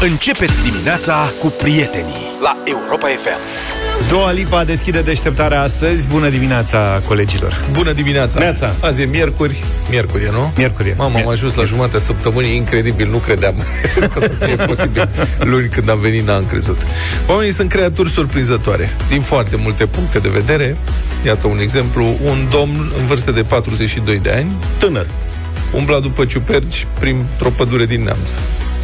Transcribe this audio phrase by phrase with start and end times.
[0.00, 3.38] Începeți dimineața cu prietenii la Europa FM.
[4.08, 6.06] Doua Lipa deschide deșteptarea astăzi.
[6.06, 7.64] Bună dimineața, colegilor!
[7.72, 8.38] Bună dimineața!
[8.38, 8.74] Neața.
[8.80, 9.64] Azi e miercuri.
[9.90, 10.52] Miercuri, e, nu?
[10.56, 10.94] Miercuri e.
[10.96, 13.54] Mamă, am Mier- ajuns la jumătatea săptămânii, incredibil, nu credeam
[14.14, 15.08] că să fie posibil.
[15.38, 16.80] Luni când am venit, n-am crezut.
[17.26, 20.76] Oamenii sunt creaturi surprinzătoare, din foarte multe puncte de vedere.
[21.26, 25.06] Iată un exemplu, un domn în vârstă de 42 de ani, Tânăr.
[25.72, 28.30] umbla după ciuperci printr-o pădure din Neamț.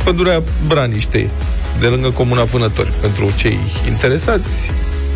[0.05, 1.29] Pădurea Braniștei,
[1.81, 4.71] de lângă Comuna Vânători, pentru cei interesați,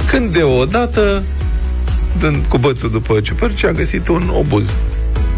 [0.06, 1.22] când deodată,
[2.18, 4.76] dând cu bățul după ciuperci, a găsit un obuz.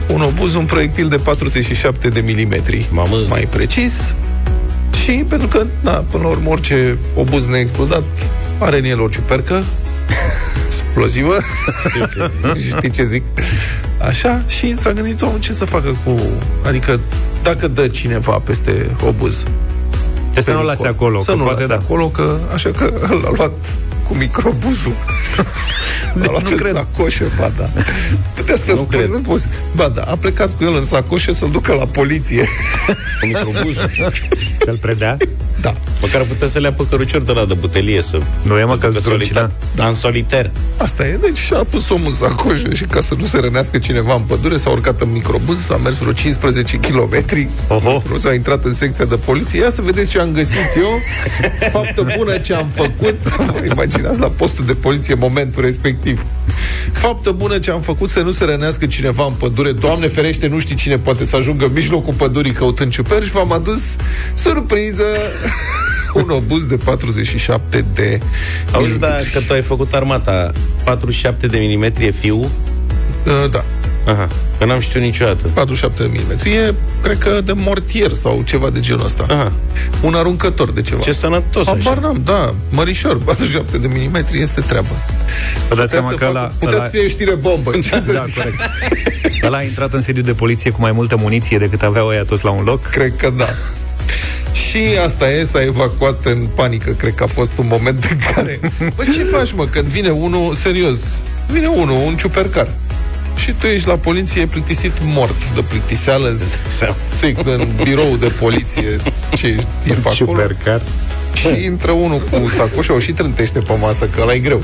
[0.09, 3.17] Un obuz, un proiectil de 47 de milimetri, Mamă.
[3.29, 4.15] mai precis,
[5.03, 8.05] și pentru că, da, până la urmă, orice obuz neexplodat
[8.59, 9.65] are în el o ciupercă
[10.67, 11.37] explozivă.
[12.77, 13.23] Știi ce zic?
[14.07, 16.15] Așa, și s-a gândit omul ce să facă cu...
[16.67, 17.01] Adică,
[17.43, 19.45] dacă dă cineva peste obuz,
[20.31, 21.21] Trebuie să nu o lase pericol, acolo.
[21.21, 21.81] Să că nu poate lase da.
[21.85, 22.85] acolo, că așa că
[23.23, 23.53] l-a luat
[24.09, 24.93] cu microbuzul.
[26.23, 26.73] L-a luat nu în cred.
[26.75, 27.71] sacoșă, ba da.
[28.45, 29.09] De asta Nu spun, cred.
[29.09, 29.47] nu poți.
[29.75, 32.49] Ba da, a plecat cu el în sacoșă să-l ducă la poliție.
[33.21, 33.91] Cu microbuzul.
[34.65, 35.17] Să-l predea.
[35.61, 35.75] Da.
[36.01, 38.19] Măcar putea să le ia pe cărucior de la de butelie să...
[38.43, 39.11] Nu e, mă, că Pe zdruncina.
[39.39, 39.51] solitar.
[39.75, 40.51] Da, în soliter.
[40.77, 41.19] Asta e.
[41.21, 44.57] Deci și-a pus omul în sacoșă și ca să nu se rănească cineva în pădure,
[44.57, 47.25] s-a urcat în microbuz, s-a mers vreo 15 km,
[47.69, 48.03] Oho.
[48.19, 49.61] s-a intrat în secția de poliție.
[49.61, 50.89] Ia să vedeți ce am găsit eu,
[51.71, 53.19] faptă bună ce am făcut.
[53.23, 56.25] Vă imaginați la postul de poliție momentul respectiv.
[56.93, 59.73] Faptă bună ce am făcut să nu se rănească cineva în pădure.
[59.73, 63.29] Doamne ferește, nu știi cine poate să ajungă în mijlocul pădurii căutând ciuperci.
[63.29, 63.97] V-am adus
[64.35, 65.05] surpriză
[66.15, 68.21] un obuz de 47 de
[68.73, 70.53] Auzi, da, că tu ai făcut armata
[70.85, 72.39] 47 de milimetri e fiu?
[72.39, 73.65] Uh, da.
[74.09, 74.29] Aha,
[74.59, 75.49] că n-am știut niciodată.
[75.49, 76.53] 47 de mm.
[76.53, 79.27] E, cred că, de mortier sau ceva de genul ăsta.
[79.29, 79.53] Aha,
[80.03, 81.01] Un aruncător de ceva.
[81.01, 82.01] ce sănătos Habar așa.
[82.01, 84.89] n-am, da, mărișor, 47 de mm este treabă.
[85.69, 87.71] Vă dați Putea seama să, că fac, la, putea la, să fie o știre bombă.
[87.73, 88.35] Ce să da, zic?
[88.35, 88.61] corect.
[89.47, 92.45] Ăla a intrat în sediu de poliție cu mai multă muniție decât aveau ăia toți
[92.45, 92.83] la un loc.
[92.83, 93.47] Cred că da.
[94.53, 96.91] Și asta e, s-a evacuat în panică.
[96.91, 98.61] Cred că a fost un moment în care...
[98.97, 100.99] Bă, ce faci, mă, când vine unul, serios,
[101.47, 102.69] vine unul, un ciupercar.
[103.39, 106.39] Și tu ești la poliție plictisit mort de plictiseală,
[107.19, 108.97] sec în birou de poliție,
[109.35, 110.15] ce ești, e pe acolo.
[110.15, 110.83] Supercar.
[111.35, 114.63] Și intră unul cu sacoșa, o și trântește pe masă, că ăla e greu.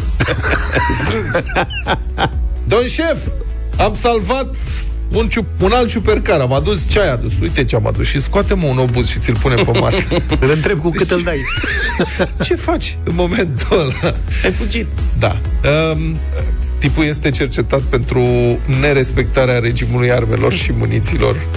[2.68, 3.18] Domn șef,
[3.76, 4.54] am salvat
[5.12, 7.32] un, ciup, un alt ciupercar, am adus ce ai adus?
[7.40, 9.96] Uite ce am adus și scoate-mă un obuz și ți-l pune pe masă.
[10.40, 11.40] Îl întreb cu cât îl dai.
[12.44, 14.14] ce faci în momentul ăla?
[14.44, 14.86] Ai fugit.
[15.18, 15.36] Da.
[15.92, 16.18] Um,
[16.84, 18.22] tipul este cercetat pentru
[18.80, 21.48] nerespectarea regimului armelor și muniților.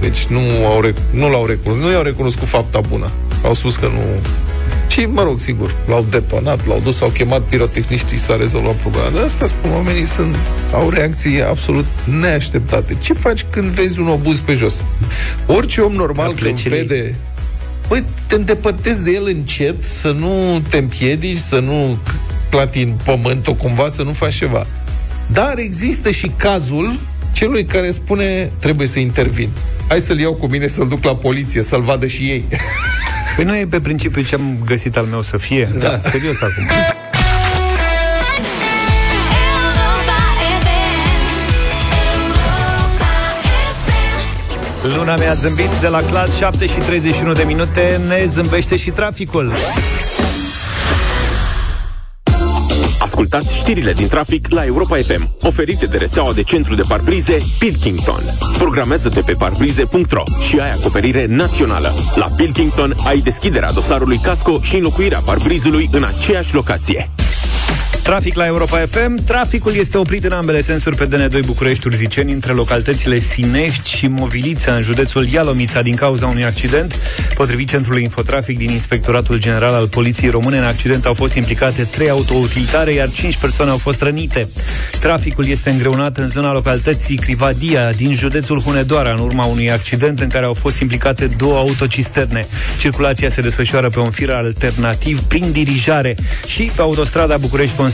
[0.00, 3.10] Deci nu, au rec- nu l-au recunoscut, nu i-au recunoscut fapta bună.
[3.42, 4.20] Au spus că nu...
[4.88, 9.08] Și, mă rog, sigur, l-au detonat, l-au dus, au chemat pirotehniștii s-a rezolvat problema.
[9.08, 10.36] Dar asta spun, oamenii sunt,
[10.72, 11.86] au reacții absolut
[12.20, 12.96] neașteptate.
[12.98, 14.84] Ce faci când vezi un obuz pe jos?
[15.46, 17.14] Orice om normal când plecile- vede
[17.88, 21.98] Păi te îndepărtezi de el încet, să nu te împiedici, să nu
[22.50, 24.66] clati în pământ o cumva, să nu faci ceva.
[25.26, 27.00] Dar există și cazul
[27.32, 29.48] celui care spune trebuie să intervin.
[29.88, 32.44] Hai să-l iau cu mine, să-l duc la poliție, să-l vadă și ei.
[33.36, 35.68] Păi nu e pe principiu ce am găsit al meu să fie?
[35.78, 36.00] Da.
[36.02, 36.64] Serios acum.
[44.94, 49.52] Luna mi-a zâmbit de la clas 7 și 31 de minute Ne zâmbește și traficul
[53.16, 58.20] Ascultați știrile din trafic la Europa FM, oferite de rețeaua de centru de parbrize Pilkington.
[58.58, 61.92] Programează-te pe parbrize.ro și ai acoperire națională.
[62.14, 67.10] La Pilkington ai deschiderea dosarului casco și înlocuirea parbrizului în aceeași locație.
[68.06, 69.24] Trafic la Europa FM.
[69.24, 74.74] Traficul este oprit în ambele sensuri pe DN2 București Urziceni între localitățile Sinești și Movilița
[74.74, 76.94] în județul Ialomița din cauza unui accident.
[77.34, 82.10] Potrivit Centrului Infotrafic din Inspectoratul General al Poliției Române, în accident au fost implicate trei
[82.10, 84.48] autoutilitare, iar cinci persoane au fost rănite.
[85.00, 90.28] Traficul este îngreunat în zona localității Crivadia din județul Hunedoara în urma unui accident în
[90.28, 92.46] care au fost implicate două autocisterne.
[92.78, 96.16] Circulația se desfășoară pe un fir alternativ prin dirijare
[96.46, 97.36] și pe autostrada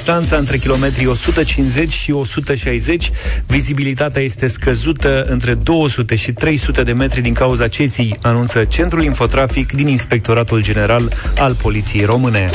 [0.03, 3.11] București-Constanța între kilometrii 150 și 160.
[3.47, 9.73] Vizibilitatea este scăzută între 200 și 300 de metri din cauza ceții, anunță Centrul Infotrafic
[9.73, 12.51] din Inspectoratul General al Poliției Române.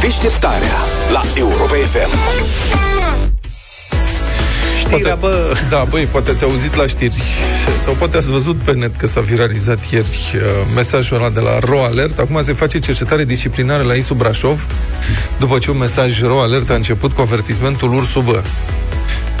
[0.00, 0.76] Deșteptarea
[1.12, 2.91] la Europa FM.
[4.96, 5.56] Știrea, bă...
[5.70, 7.22] Da, băi, poate ați auzit la știri
[7.84, 10.40] sau poate ați văzut pe net că s-a viralizat ieri uh,
[10.74, 12.18] mesajul ăla de la RO Alert.
[12.18, 14.66] Acum se face cercetare disciplinară la ISU Brașov
[15.38, 18.42] după ce un mesaj RO Alert a început cu avertismentul ursul bă.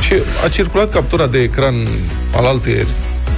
[0.00, 0.14] Și
[0.44, 1.74] a circulat captura de ecran
[2.34, 2.88] al altăieri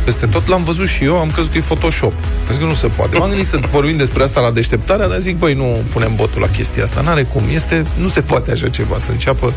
[0.04, 2.12] peste tot, l-am văzut și eu, am crezut că e Photoshop.
[2.12, 3.18] Am zis că nu se poate.
[3.18, 6.48] M-am gândit să vorbim despre asta la deșteptarea, dar zic, băi, nu punem botul la
[6.48, 7.00] chestia asta.
[7.00, 7.42] N-are cum.
[7.54, 9.52] Este, nu se poate așa ceva, să înceapă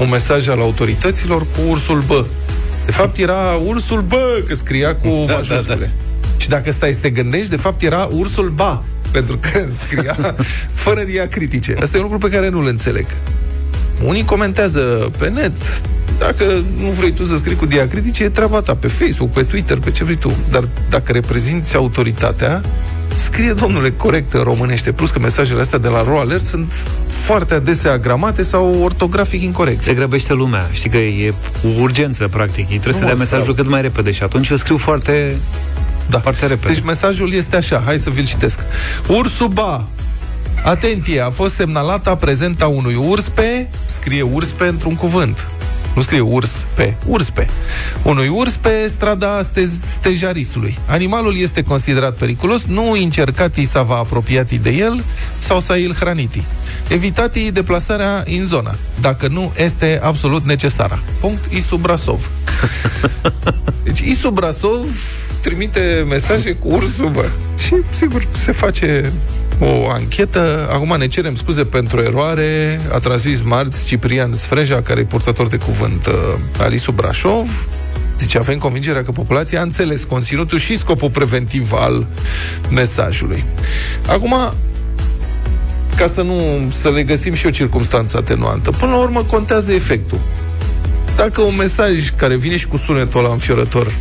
[0.00, 2.24] un mesaj al autorităților cu ursul bă.
[2.86, 5.74] De fapt, era ursul bă, că scria cu da, majuscule.
[5.74, 5.90] Da, da.
[6.36, 10.16] Și dacă stai să te gândești, de fapt era ursul ba, pentru că scria
[10.72, 11.76] fără diacritice.
[11.80, 13.06] Asta e un lucru pe care nu-l înțeleg.
[14.04, 15.82] Unii comentează pe net,
[16.18, 16.44] dacă
[16.80, 19.90] nu vrei tu să scrii cu diacritice, e treaba ta pe Facebook, pe Twitter, pe
[19.90, 20.32] ce vrei tu.
[20.50, 22.62] Dar dacă reprezinți autoritatea,
[23.16, 24.92] scrie, domnule, corect în românește.
[24.92, 26.72] Plus că mesajele astea de la RO Alert sunt
[27.08, 29.82] foarte adesea gramate sau ortografic incorrect.
[29.82, 30.66] Se grăbește lumea.
[30.70, 31.34] Știi că e
[31.80, 32.70] urgență, practic.
[32.70, 33.54] Ei trebuie nu să dea mesajul sau...
[33.54, 35.36] cât mai repede și atunci eu scriu foarte
[36.08, 36.18] da.
[36.18, 36.72] Foarte repede.
[36.72, 38.60] Deci mesajul este așa, hai să vi-l citesc.
[39.08, 39.88] Ursuba,
[40.64, 45.48] atenție, a fost semnalată prezenta unui urs pe, scrie urs pe într-un cuvânt,
[45.98, 47.46] nu scrie urs pe, urs pe.
[48.02, 50.78] Unui urs pe strada stez, stejarisului.
[50.86, 55.04] Animalul este considerat periculos, nu încercati să vă apropiati de el
[55.38, 56.44] sau să îl hraniti.
[56.88, 61.02] Evitati deplasarea în zona, dacă nu este absolut necesară.
[61.20, 62.30] Punct Isu Brasov.
[63.84, 64.86] Deci Isu Brasov
[65.40, 67.28] trimite mesaje cu ursul, bă.
[67.64, 69.12] Și, sigur, se face
[69.58, 70.68] o anchetă.
[70.72, 72.80] Acum ne cerem scuze pentru eroare.
[72.92, 76.14] A transmis marți Ciprian Sfreja, care e purtător de cuvânt uh,
[76.58, 77.68] Alisu Brașov.
[78.18, 82.06] Zice, avem convingerea că populația a înțeles conținutul și scopul preventiv al
[82.70, 83.44] mesajului.
[84.06, 84.34] Acum,
[85.96, 86.34] ca să nu
[86.68, 90.20] să le găsim și o circunstanță atenuantă, până la urmă contează efectul.
[91.16, 93.94] Dacă un mesaj care vine și cu sunetul ăla înfiorător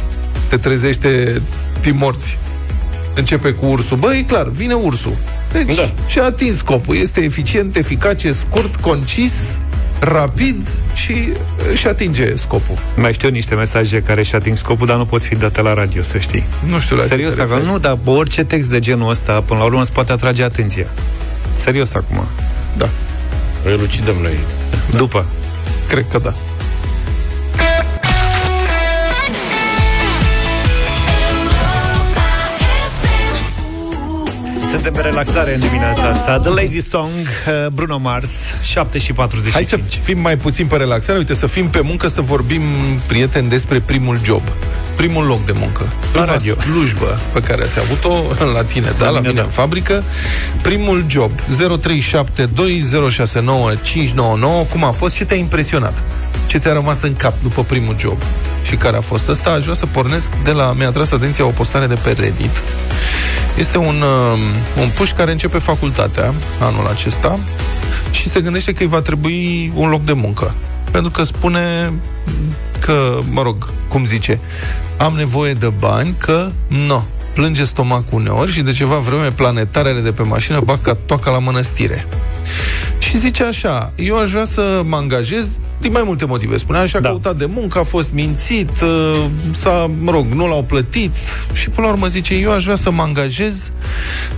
[0.50, 1.42] te trezește
[1.82, 2.38] timorți,
[3.16, 5.18] începe cu ursul, băi, e clar, vine ursul.
[5.52, 5.94] Deci da.
[6.08, 6.96] și-a atins scopul.
[6.96, 9.58] Este eficient, eficace, scurt, concis,
[10.00, 11.30] rapid și
[11.74, 12.78] și atinge scopul.
[12.96, 16.02] Mai știu niște mesaje care și ating scopul, dar nu pot fi date la radio,
[16.02, 16.44] să știi.
[16.70, 19.66] Nu știu la Serios, ce acum, nu, dar orice text de genul ăsta, până la
[19.66, 20.88] urmă, îți poate atrage atenția.
[21.56, 22.28] Serios acum.
[22.78, 22.90] Da.
[23.64, 24.38] Relucidăm noi.
[24.92, 24.98] Da.
[24.98, 25.26] După.
[25.88, 26.34] Cred că da.
[34.78, 38.30] Suntem pe relaxare în dimineața asta The Lazy Song, uh, Bruno Mars
[38.62, 42.08] 7 și 45 Hai să fim mai puțin pe relaxare Uite, să fim pe muncă,
[42.08, 42.62] să vorbim,
[43.08, 44.42] prieteni, despre primul job
[44.96, 48.24] Primul loc de muncă La radio slujbă pe care ați avut-o
[48.56, 49.42] la tine, da, la, la mine da.
[49.42, 50.04] în fabrică
[50.62, 51.44] Primul job 0372069599
[54.72, 55.16] Cum a fost?
[55.16, 56.04] Ce te-a impresionat?
[56.48, 58.18] Ce ți-a rămas în cap după primul job?
[58.62, 59.50] Și care a fost ăsta?
[59.50, 60.74] Aș vrea să pornesc de la...
[60.78, 62.64] Mi-a tras atenția o postare de pe Reddit
[63.58, 64.40] este un, uh,
[64.82, 67.40] un puș care începe facultatea anul acesta
[68.12, 70.54] și se gândește că îi va trebui un loc de muncă.
[70.92, 71.94] Pentru că spune
[72.80, 74.40] că, mă rog, cum zice,
[74.98, 77.04] am nevoie de bani, că nu,
[77.34, 81.40] plânge stomacul uneori și de ceva vreme planetarele de pe mașină bag ca toaca la
[81.40, 82.08] mănăstire.
[82.98, 85.48] Și zice așa, eu aș vrea să mă angajez
[85.88, 86.58] din mai multe motive.
[86.58, 87.10] Spunea așa, da.
[87.10, 91.16] căutat de muncă, a fost mințit, uh, s-a, mă rog, nu l-au plătit
[91.54, 93.72] și până la urmă zice, eu aș vrea să mă angajez.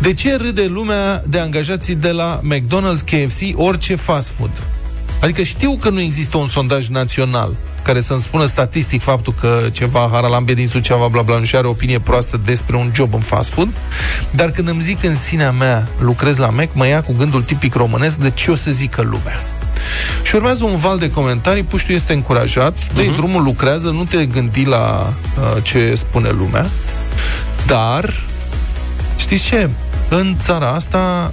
[0.01, 4.63] De ce râde lumea de angajații de la McDonald's, KFC, orice fast food?
[5.21, 10.09] Adică știu că nu există un sondaj național care să-mi spună statistic faptul că ceva
[10.11, 13.49] Haralambe din Suceava, bla bla, nu și are opinie proastă despre un job în fast
[13.49, 13.69] food,
[14.31, 17.73] dar când îmi zic în sinea mea lucrez la Mac, mă ia cu gândul tipic
[17.73, 19.58] românesc de ce o să zică lumea.
[20.23, 22.95] Și urmează un val de comentarii, puștiu este încurajat, uh-huh.
[22.95, 26.69] dă drumul, lucrează, nu te gândi la uh, ce spune lumea,
[27.67, 28.13] dar
[29.17, 29.69] știți ce?
[30.09, 31.31] În țara asta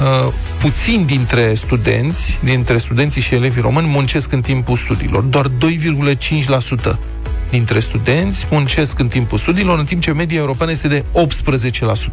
[0.00, 6.96] uh, puțin dintre studenți, dintre studenții și elevii români muncesc în timpul studiilor, doar 2,5%
[7.50, 11.04] dintre studenți muncesc în timpul studiilor, în timp ce media europeană este de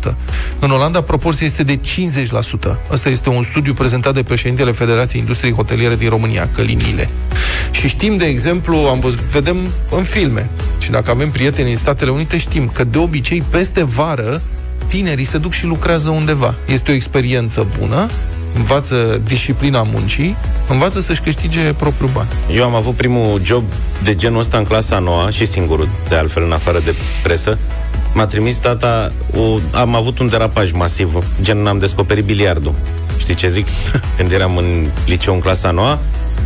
[0.09, 0.13] 18%.
[0.59, 2.77] În Olanda, proporția este de 50%.
[2.91, 7.09] Asta este un studiu prezentat de președintele Federației Industriei Hoteliere din România, Călinile.
[7.71, 9.57] Și știm, de exemplu, am văzut, vedem
[9.91, 14.41] în filme, și dacă avem prieteni în Statele Unite, știm că de obicei, peste vară,
[14.87, 16.55] tinerii se duc și lucrează undeva.
[16.67, 18.09] Este o experiență bună,
[18.53, 20.35] învață disciplina muncii,
[20.69, 22.29] învață să-și câștige propriul bani.
[22.53, 23.63] Eu am avut primul job
[24.03, 27.57] de genul ăsta în clasa noua și singurul, de altfel, în afară de presă.
[28.13, 32.73] M-a trimis tata, o, am avut un derapaj masiv, gen am descoperit biliardul.
[33.17, 33.65] Știi ce zic?
[34.17, 35.99] Când eram în liceu în clasa noua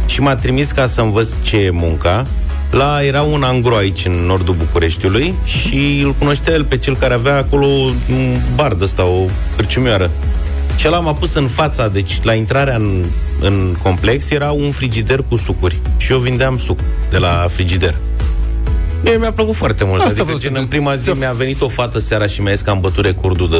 [0.05, 2.25] și m-a trimis ca să învăț ce e munca
[2.71, 7.13] La, era un angro aici, în nordul Bucureștiului, și îl cunoștea el pe cel care
[7.13, 10.11] avea acolo un bar de ăsta, o cârciumioară.
[10.75, 13.03] Și l-am pus în fața, deci la intrarea în,
[13.41, 15.79] în complex era un frigider cu sucuri.
[15.97, 16.79] Și eu vindeam suc
[17.09, 17.95] de la frigider.
[19.03, 19.95] Mie mi-a plăcut foarte mult.
[19.95, 20.69] Asta adică, vreau să gen, în zic.
[20.69, 23.49] prima zi Să- mi-a venit o fată seara și mi-a zis că am bătut recordul
[23.49, 23.57] de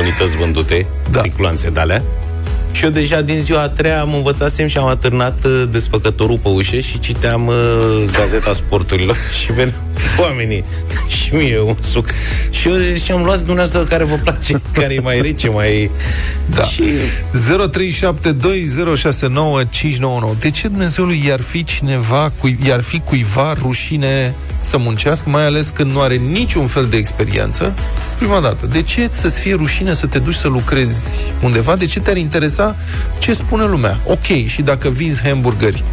[0.00, 1.10] unități vândute, Da.
[1.10, 1.20] da.
[1.20, 2.02] triculanțe de alea.
[2.72, 6.48] Și eu deja din ziua a treia am învățasem și am atârnat uh, desfăcătorul pe
[6.48, 7.54] ușă și citeam uh,
[8.12, 9.76] gazeta sporturilor și veneau
[10.18, 10.64] oamenii
[11.16, 12.08] și mie un suc.
[12.50, 15.90] Și eu ziceam, luați dumneavoastră care vă place, care e mai rece, mai...
[16.46, 16.62] Da.
[16.62, 16.82] Și
[20.32, 20.38] 0372069599.
[20.40, 25.68] De ce Dumnezeului i-ar fi cineva, cui, i-ar fi cuiva rușine să muncească, mai ales
[25.68, 27.74] când nu are niciun fel de experiență?
[28.18, 31.76] Prima dată, de ce să-ți fie rușine să te duci să lucrezi undeva?
[31.76, 32.76] De ce te-ar interesa
[33.18, 34.00] ce spune lumea?
[34.06, 35.84] Ok, și dacă vinzi hamburgeri,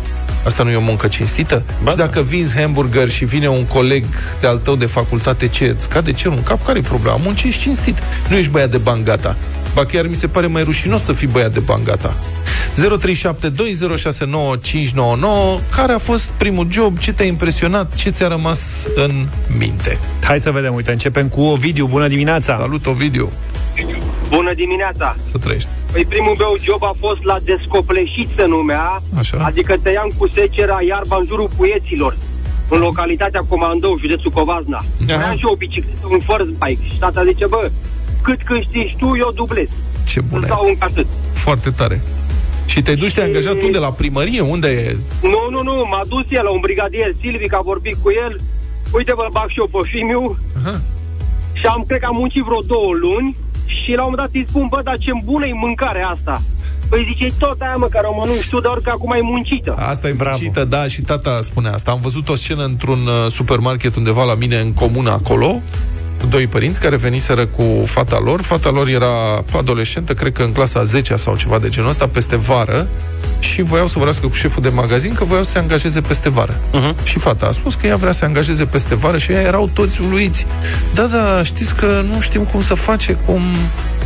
[0.45, 1.63] Asta nu e o muncă cinstită?
[1.83, 2.03] Ba și da.
[2.05, 4.05] dacă vinzi hamburger și vine un coleg
[4.39, 6.65] de al tău de facultate, ce îți cade cerul în cap?
[6.65, 7.17] Care e problema?
[7.17, 7.97] Muncești cinstit.
[8.29, 9.35] Nu ești băiat de bani gata.
[9.73, 12.15] Ba chiar mi se pare mai rușinos să fii băiat de bani gata.
[12.75, 12.79] 0372069599
[15.75, 16.97] Care a fost primul job?
[16.97, 17.95] Ce te-a impresionat?
[17.95, 18.59] Ce ți-a rămas
[18.95, 19.97] în minte?
[20.21, 21.87] Hai să vedem, uite, începem cu Ovidiu.
[21.87, 22.57] Bună dimineața!
[22.59, 23.31] Salut, Ovidiu!
[24.35, 25.15] Bună dimineața!
[25.23, 25.69] Să trăiești!
[25.91, 29.37] Păi primul meu job a fost la descopleșit se numea, Așa.
[29.41, 32.17] adică tăiam cu secera iarba în jurul puieților,
[32.69, 34.77] în localitatea Comandou, județul Covazna.
[34.77, 35.13] Aha.
[35.15, 37.71] Aveam și o bicicletă, un first bike și tata zice, bă,
[38.21, 39.67] cât câștigi tu, eu dublez.
[40.05, 40.67] Ce bun Îți e dau asta.
[40.67, 41.07] un atât.
[41.33, 42.01] Foarte tare.
[42.65, 43.77] Și te duci, te-ai angajat unde?
[43.77, 44.41] La primărie?
[44.41, 44.95] Unde e?
[45.21, 48.39] Nu, nu, nu, m-a dus el la un brigadier Silvic, a vorbit cu el,
[48.93, 50.81] uite bă, bag și eu pe fimiu Aha.
[51.53, 53.35] și am, cred că am muncit vreo două luni
[53.85, 56.41] și la un moment dat îi spun, bă, dar ce bună e mâncarea asta.
[56.89, 59.73] Păi zice, tot aia mă, care o mănânci tu, doar că acum e muncită.
[59.77, 60.37] Asta e Bravo.
[60.41, 61.91] muncită, da, și tata spune asta.
[61.91, 65.61] Am văzut o scenă într-un uh, supermarket undeva la mine în comună acolo, cu
[66.29, 68.41] doi părinți care veniseră cu fata lor.
[68.41, 72.07] Fata lor era adolescentă, cred că în clasa a 10 sau ceva de genul ăsta,
[72.07, 72.87] peste vară,
[73.39, 76.53] și voiau să vorbească cu șeful de magazin că voiau să se angajeze peste vară.
[76.53, 77.03] Uh-huh.
[77.03, 79.69] Și fata a spus că ea vrea să se angajeze peste vară și ei erau
[79.73, 80.45] toți uluiți.
[80.93, 83.41] Da, da, știți că nu știm cum să face, cum...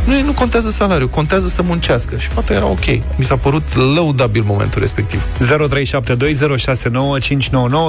[0.04, 2.16] Nu, nu contează salariul, contează să muncească.
[2.16, 2.86] Și fata era ok.
[3.16, 5.22] Mi s-a părut lăudabil momentul respectiv.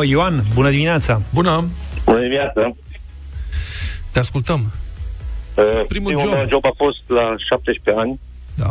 [0.04, 1.22] 0372069599 Ioan, bună dimineața!
[1.30, 1.64] Bună,
[2.06, 2.76] Bună dimineața!
[4.12, 4.60] Te ascultăm.
[5.56, 6.32] Uh, Primul Primul job.
[6.34, 8.20] meu job a fost la 17 ani,
[8.56, 8.70] Da.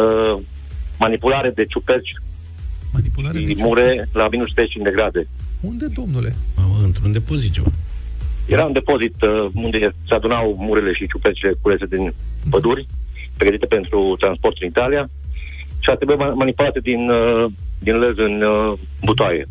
[0.00, 0.38] uh,
[0.98, 2.12] manipulare de ciuperci
[2.92, 3.64] Manipulare de și ce?
[3.64, 5.28] mure la minus 35 de grade.
[5.60, 6.34] Unde, domnule?
[6.56, 7.68] Mamă, într-un depozit ceva.
[8.46, 12.12] Era un depozit uh, unde se adunau murele și ciupercile culese din
[12.50, 12.86] păduri,
[13.36, 15.08] pregătite pentru transport în Italia,
[15.78, 17.44] și a trebuit ma- manipulate din, uh,
[17.78, 19.46] din lăzi în uh, butoaie.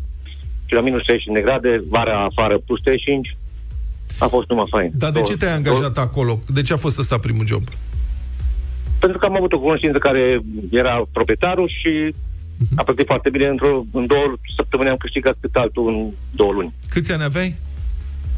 [0.66, 3.36] Și la minus 35 de grade, vara afară plus 35,
[4.18, 4.90] a fost numai fain.
[4.94, 6.38] Dar de Două- ce te-ai angajat acolo?
[6.48, 7.62] De ce a fost ăsta primul job?
[8.98, 12.14] Pentru că am avut o cunoștință care era proprietarul și
[12.74, 13.46] a plătit foarte bine.
[13.48, 16.72] Într-o, în două săptămâni am câștigat cât altul în două luni.
[16.88, 17.54] Câți ani aveai?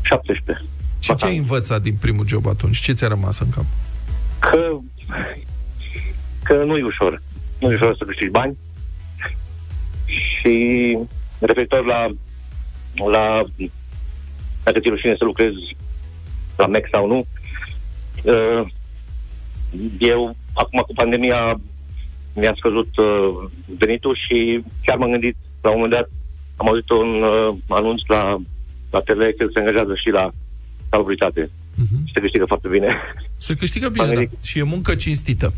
[0.02, 0.64] 17.
[0.98, 2.78] Și ce ai învățat din primul job atunci?
[2.80, 3.64] Ce ți-a rămas în cap?
[4.38, 4.76] Că,
[6.42, 7.22] că nu e ușor.
[7.60, 8.56] Nu e ușor să câștigi bani.
[10.06, 10.98] Și
[11.38, 12.06] referitor la
[13.10, 13.44] la
[14.68, 15.76] dacă ți rușine să lucrezi
[16.56, 17.26] la MEC sau nu,
[18.24, 18.62] uh,
[19.98, 21.60] eu acum cu pandemia
[22.34, 26.10] mi-a scăzut uh, venitul și chiar m-am gândit la un moment dat
[26.56, 28.36] am auzit un uh, anunț la,
[28.90, 30.30] la tele că se angajează și la
[30.90, 31.50] salubritate
[31.82, 32.04] Uh-huh.
[32.04, 32.88] și se câștigă foarte bine.
[33.38, 34.20] Se câștigă bine, M-am da.
[34.20, 34.38] gândit.
[34.44, 35.52] Și e muncă cinstită.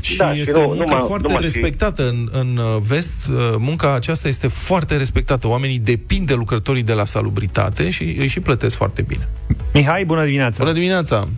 [0.00, 2.76] Și Da, și este nu- o muncă numai- foarte numai și- respectată în, în uh,
[2.86, 3.12] vest.
[3.30, 5.48] Uh, Munca aceasta este foarte respectată.
[5.48, 9.28] Oamenii depind de lucrătorii de la salubritate și îi și plătesc foarte bine.
[9.74, 10.62] Mihai, bună dimineața!
[10.64, 11.28] Bună dimineața!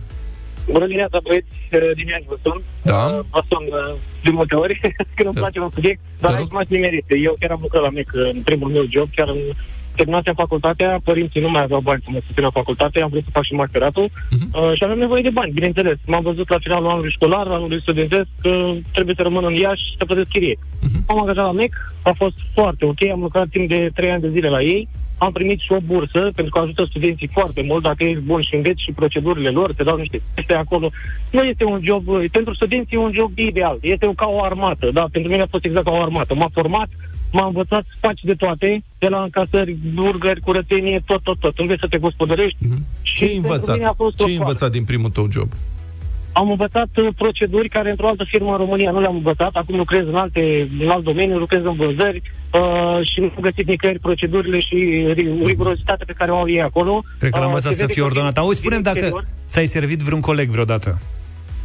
[0.71, 2.61] Bună dimineața, băieți, uh, din Iași vă sun.
[2.81, 3.03] Da.
[3.05, 4.79] Uh, Vă sun uh, de multe ori,
[5.15, 5.39] când îmi Da.
[5.41, 6.57] place un subiect, dar Te aici rog.
[6.57, 7.05] m-ați nimerit.
[7.23, 9.41] Eu chiar am lucrat la MEC în primul meu job, chiar în
[9.95, 13.43] terminasem facultatea, părinții nu mai aveau bani să mă susțină facultatea, am vrut să fac
[13.43, 14.47] și masteratul Mhm.
[14.53, 15.97] uh, și aveam nevoie de bani, bineînțeles.
[16.05, 19.97] M-am văzut la finalul anului școlar, anului studentesc, că trebuie să rămân în Iași și
[19.97, 20.57] să plătesc chirie.
[20.81, 21.03] Mhm.
[21.07, 24.29] M-am angajat la MEC, a fost foarte ok, am lucrat timp de 3 ani de
[24.29, 28.03] zile la ei, am primit și o bursă, pentru că ajută studenții foarte mult, dacă
[28.03, 30.89] ești bun și înveți și procedurile lor, te dau niște teste acolo.
[31.31, 35.05] Nu este un job, pentru studenții e un job ideal, este ca o armată, da,
[35.11, 36.33] pentru mine a fost exact ca o armată.
[36.33, 36.89] M-a format,
[37.31, 41.57] m-a învățat să faci de toate, de la încasări, burgeri, curățenie, tot, tot, tot.
[41.59, 42.57] Înveți să te gospodărești.
[42.59, 42.85] Mhm.
[43.01, 43.75] Și Ce ai pentru învățat?
[43.75, 44.49] mine a fost Ce o ai școală.
[44.51, 45.49] învățat din primul tău job?
[46.33, 49.49] am învățat uh, proceduri care într-o altă firmă în România nu le-am învățat.
[49.53, 52.21] Acum lucrez în, alte, în alt domeniu, lucrez în vânzări
[52.53, 56.61] uh, și nu am găsit nicăieri procedurile și ri- rigurozitatea pe care o au ei
[56.61, 57.03] acolo.
[57.19, 58.33] Cred că l-am Uh, învățat se să vede fie că ordonat.
[58.33, 60.99] din- Auzi, spunem din dacă exterior- ți-ai servit vreun coleg vreodată.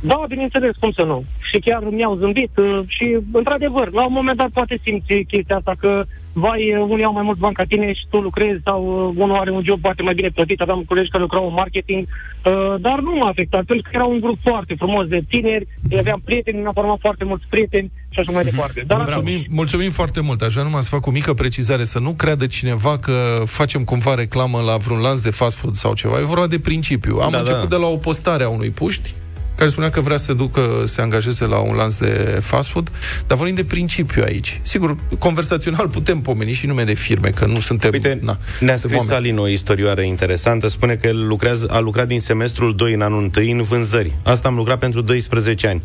[0.00, 1.24] Da, bineînțeles, cum să nu.
[1.50, 5.74] Și chiar mi-au zâmbit uh, și, într-adevăr, la un moment dat poate simți chestia asta
[5.78, 9.22] că, vai, uh, unii au mai mulți bani ca tine și tu lucrezi sau uh,
[9.22, 10.60] unul are un job poate mai bine plătit.
[10.60, 14.20] Aveam colegi care lucrau în marketing, uh, dar nu m-a afectat, pentru că era un
[14.20, 15.66] grup foarte frumos de tineri,
[15.98, 18.84] aveam prieteni, mi-am format foarte mulți prieteni și așa mai departe.
[18.86, 20.42] Dar Mulțumim, mulțumim foarte mult.
[20.42, 24.14] Aș vrea numai să fac o mică precizare, să nu creadă cineva că facem cumva
[24.14, 26.18] reclamă la vreun lanț de fast food sau ceva.
[26.18, 27.18] E vorba de principiu.
[27.18, 27.76] Am Da, început da.
[27.76, 29.14] de la o postare a unui puști
[29.56, 32.90] care spunea că vrea să ducă, să se angajeze la un lanț de fast food,
[33.26, 34.60] dar vorbim de principiu aici.
[34.62, 37.90] Sigur, conversațional putem pomeni și nume de firme, că nu suntem...
[37.92, 39.16] Uite, na, ne-a suntem scris oameni.
[39.16, 40.68] Alin o istorioară interesantă.
[40.68, 44.12] Spune că el lucrează, a lucrat din semestrul 2 în anul 1 în vânzări.
[44.22, 45.82] Asta am lucrat pentru 12 ani.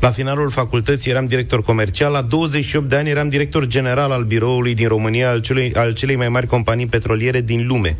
[0.00, 4.74] La finalul facultății eram director comercial, la 28 de ani eram director general al biroului
[4.74, 7.96] din România al celei, al celei mai mari companii petroliere din lume.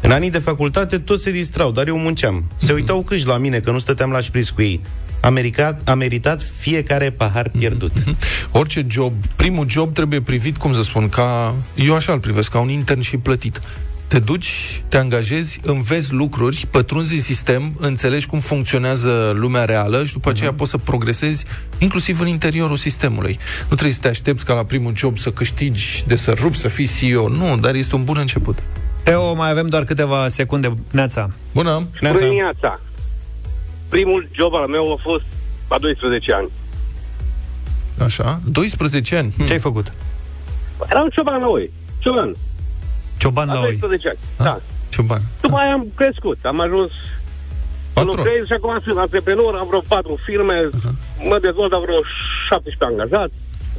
[0.00, 2.44] În anii de facultate toți se distrau, dar eu munceam.
[2.56, 4.80] Se uitau câși la mine că nu stăteam la șpriț cu ei.
[5.20, 7.92] A meritat, a meritat fiecare pahar pierdut.
[8.50, 11.54] Orice job, primul job trebuie privit, cum să spun, ca...
[11.74, 13.60] Eu așa îl privesc, ca un intern și plătit.
[14.06, 20.12] Te duci, te angajezi, înveți lucruri, pătrunzi în sistem, înțelegi cum funcționează lumea reală și
[20.12, 21.44] după aceea poți să progresezi
[21.78, 23.38] inclusiv în interiorul sistemului.
[23.60, 26.68] Nu trebuie să te aștepți ca la primul job să câștigi, de să rupi, să
[26.68, 27.28] fii CEO.
[27.28, 28.58] Nu, dar este un bun început.
[29.02, 30.74] Teo, mai avem doar câteva secunde.
[30.90, 31.30] Neața.
[31.54, 31.70] Bună!
[32.00, 32.16] Neața.
[32.16, 32.80] Bună dimineața!
[33.88, 35.24] Primul job al meu a fost
[35.68, 36.48] la 12 ani.
[38.04, 39.34] Așa, 12 ani.
[39.36, 39.46] Hm.
[39.46, 39.92] Ce ai făcut?
[40.90, 41.70] Era un cioban la oi.
[41.98, 42.34] Cioban.
[43.18, 43.66] Cioban La la oi.
[43.76, 44.18] 12 ani.
[44.36, 44.60] Da.
[44.88, 45.22] Ce bani?
[45.40, 46.38] După aia am crescut.
[46.42, 46.96] Am ajuns să
[47.92, 48.16] Patron.
[48.16, 49.54] lucrez și acum sunt antreprenor.
[49.54, 50.68] Am vreo 4 firme.
[51.28, 52.00] Mă dezvolt la vreo
[52.48, 53.34] 17 angajați.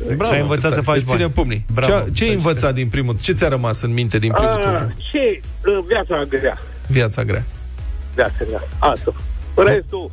[0.05, 0.73] Bravo, Și ai învățat tare.
[0.75, 1.31] să faci Îți ține bani.
[1.31, 1.65] pumnii.
[1.73, 1.91] Bravo.
[2.03, 3.15] Ce, ce ai învățat din primul?
[3.21, 4.91] Ce ți-a rămas în minte din primul Ah, tău?
[5.09, 6.57] și uh, viața grea.
[6.87, 7.45] Viața grea.
[8.15, 8.63] Viața grea.
[8.79, 9.13] Asta.
[9.55, 10.09] Restul,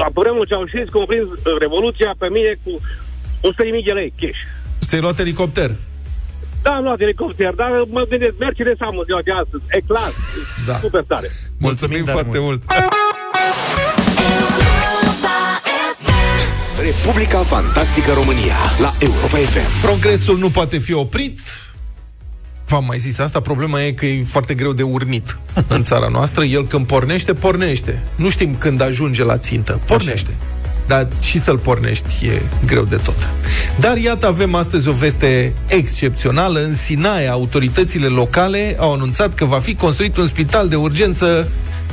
[0.00, 4.40] la vremul Ceaușescu, am prins uh, Revoluția pe mine cu 100.000 de lei cash.
[4.80, 5.70] Ți-ai luat elicopter.
[6.62, 9.62] Da, am luat elicopter, dar mă gândesc, Mercedes am în ziua de astăzi.
[9.68, 10.10] E clar,
[10.66, 10.72] Da.
[10.74, 11.28] super tare.
[11.58, 12.62] Mulțumim, tare foarte mult.
[16.86, 19.80] Republica Fantastică România la Europa FM.
[19.82, 21.38] Progresul nu poate fi oprit.
[22.66, 26.44] V-am mai zis asta, problema e că e foarte greu de urnit în țara noastră.
[26.44, 28.02] El când pornește, pornește.
[28.16, 29.80] Nu știm când ajunge la țintă.
[29.86, 30.36] Pornește.
[30.86, 33.28] Dar și să-l pornești e greu de tot.
[33.80, 36.60] Dar iată, avem astăzi o veste excepțională.
[36.60, 41.48] În Sinaia, autoritățile locale au anunțat că va fi construit un spital de urgență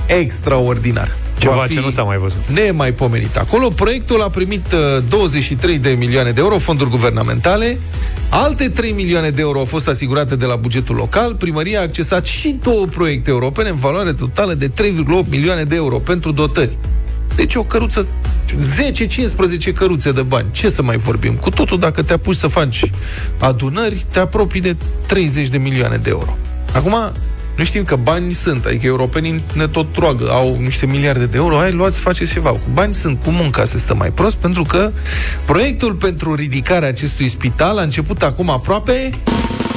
[0.06, 1.23] extraordinar.
[1.44, 2.48] Ceva Va fi ce nu s-a mai văzut.
[2.48, 3.70] nemaipomenit acolo.
[3.70, 7.80] Proiectul a primit uh, 23 de milioane de euro fonduri guvernamentale,
[8.30, 12.26] alte 3 milioane de euro au fost asigurate de la bugetul local, primăria a accesat
[12.26, 14.74] și două proiecte europene în valoare totală de 3,8
[15.30, 16.78] milioane de euro pentru dotări.
[17.36, 18.08] Deci o căruță,
[19.70, 20.48] 10-15 căruțe de bani.
[20.52, 21.34] Ce să mai vorbim?
[21.34, 22.92] Cu totul, dacă te apuci să faci
[23.40, 24.76] adunări, te apropii de
[25.06, 26.38] 30 de milioane de euro.
[26.74, 26.96] Acum,
[27.56, 31.58] nu știm că bani sunt, adică europenii ne tot roagă, au niște miliarde de euro,
[31.58, 32.50] hai, luați, faceți ceva.
[32.50, 34.92] Cu bani sunt, cu munca se stă mai prost, pentru că
[35.46, 39.10] proiectul pentru ridicarea acestui spital a început acum aproape,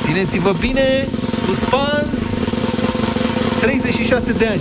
[0.02, 1.06] țineți-vă bine,
[1.46, 2.14] suspans,
[3.60, 4.60] 36 de ani.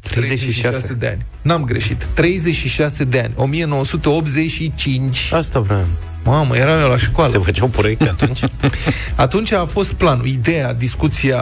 [0.00, 0.94] 36.
[0.94, 1.26] de ani.
[1.42, 2.06] N-am greșit.
[2.14, 3.32] 36 de ani.
[3.36, 5.30] 1985.
[5.32, 5.86] Asta vreau.
[6.24, 7.30] Mamă, eram eu la școală.
[7.30, 8.40] Se făceau proiecte atunci?
[9.14, 11.40] Atunci a fost planul, ideea, discuția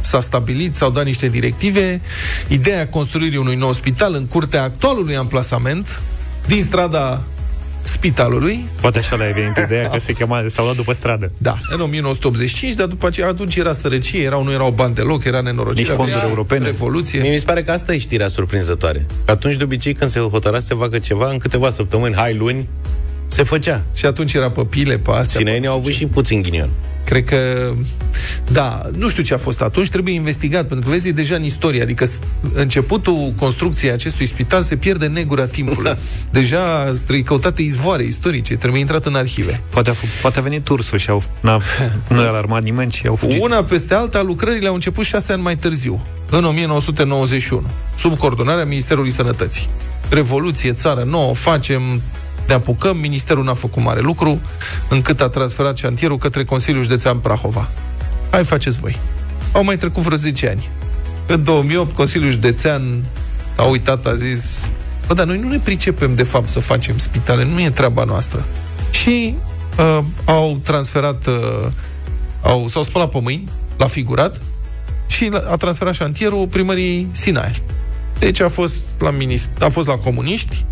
[0.00, 2.00] s-a stabilit, s-au dat niște directive,
[2.48, 6.00] ideea construirii unui nou spital în curtea actualului amplasament,
[6.46, 7.22] din strada
[7.82, 11.32] spitalului, Poate așa le-ai venit ideea că se chema, s-au luat după stradă.
[11.38, 15.40] da, în 1985, dar după aceea atunci era sărăcie, erau, nu erau bani deloc, era
[15.40, 15.88] nenorocire.
[15.88, 16.64] Nici fonduri avea europene.
[16.64, 17.20] Revoluție.
[17.20, 19.06] Mie mi se pare că asta e știrea surprinzătoare.
[19.24, 22.36] Că atunci, de obicei, când se hotăra să se facă ceva, în câteva săptămâni, hai
[22.36, 22.68] luni,
[23.32, 23.82] se făcea.
[23.92, 25.38] Și atunci era pe pile, pe astea.
[25.38, 26.68] Sineenii pe- au avut și puțin ghinion.
[27.04, 27.72] Cred că,
[28.52, 31.44] da, nu știu ce a fost atunci, trebuie investigat, pentru că vezi, e deja în
[31.44, 32.18] istorie, adică s-
[32.52, 35.92] începutul construcției acestui spital se pierde în negura timpului.
[36.30, 39.60] deja trebuie căutate izvoare istorice, trebuie intrat în arhive.
[39.70, 41.58] Poate a, f- poate a venit ursul și au, n-a,
[42.08, 43.42] nu i-a alarmat nimeni și au fugit.
[43.42, 47.66] Una peste alta, lucrările au început șase ani mai târziu, în 1991,
[47.98, 49.68] sub coordonarea Ministerului Sănătății.
[50.08, 51.80] Revoluție, țară nouă, facem,
[52.46, 54.40] ne apucăm, ministerul n-a făcut mare lucru,
[54.88, 57.68] încât a transferat șantierul către Consiliul Județean Prahova.
[58.30, 58.98] Hai, faceți voi.
[59.52, 60.70] Au mai trecut vreo 10 ani.
[61.26, 63.04] În 2008, Consiliul Județean
[63.56, 64.70] a uitat, a zis
[65.06, 68.44] Bă, dar noi nu ne pricepem de fapt să facem spitale, nu e treaba noastră.
[68.90, 69.34] Și
[69.78, 71.68] uh, au transferat, uh,
[72.42, 74.40] au, s-au spălat pe mâini, la figurat,
[75.06, 77.50] și a transferat șantierul primării Sinaia.
[78.18, 80.64] Deci a fost la, minist- a fost la comuniști,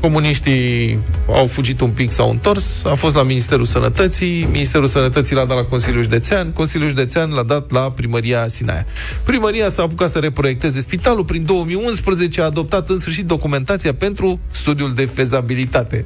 [0.00, 5.44] Comuniștii au fugit un pic, s-au întors, a fost la Ministerul Sănătății, Ministerul Sănătății l-a
[5.44, 8.86] dat la Consiliul Județean, Consiliul Județean l-a dat la Primăria Sinaia.
[9.24, 14.92] Primăria s-a apucat să reproiecteze spitalul, prin 2011 a adoptat în sfârșit documentația pentru studiul
[14.94, 16.04] de fezabilitate.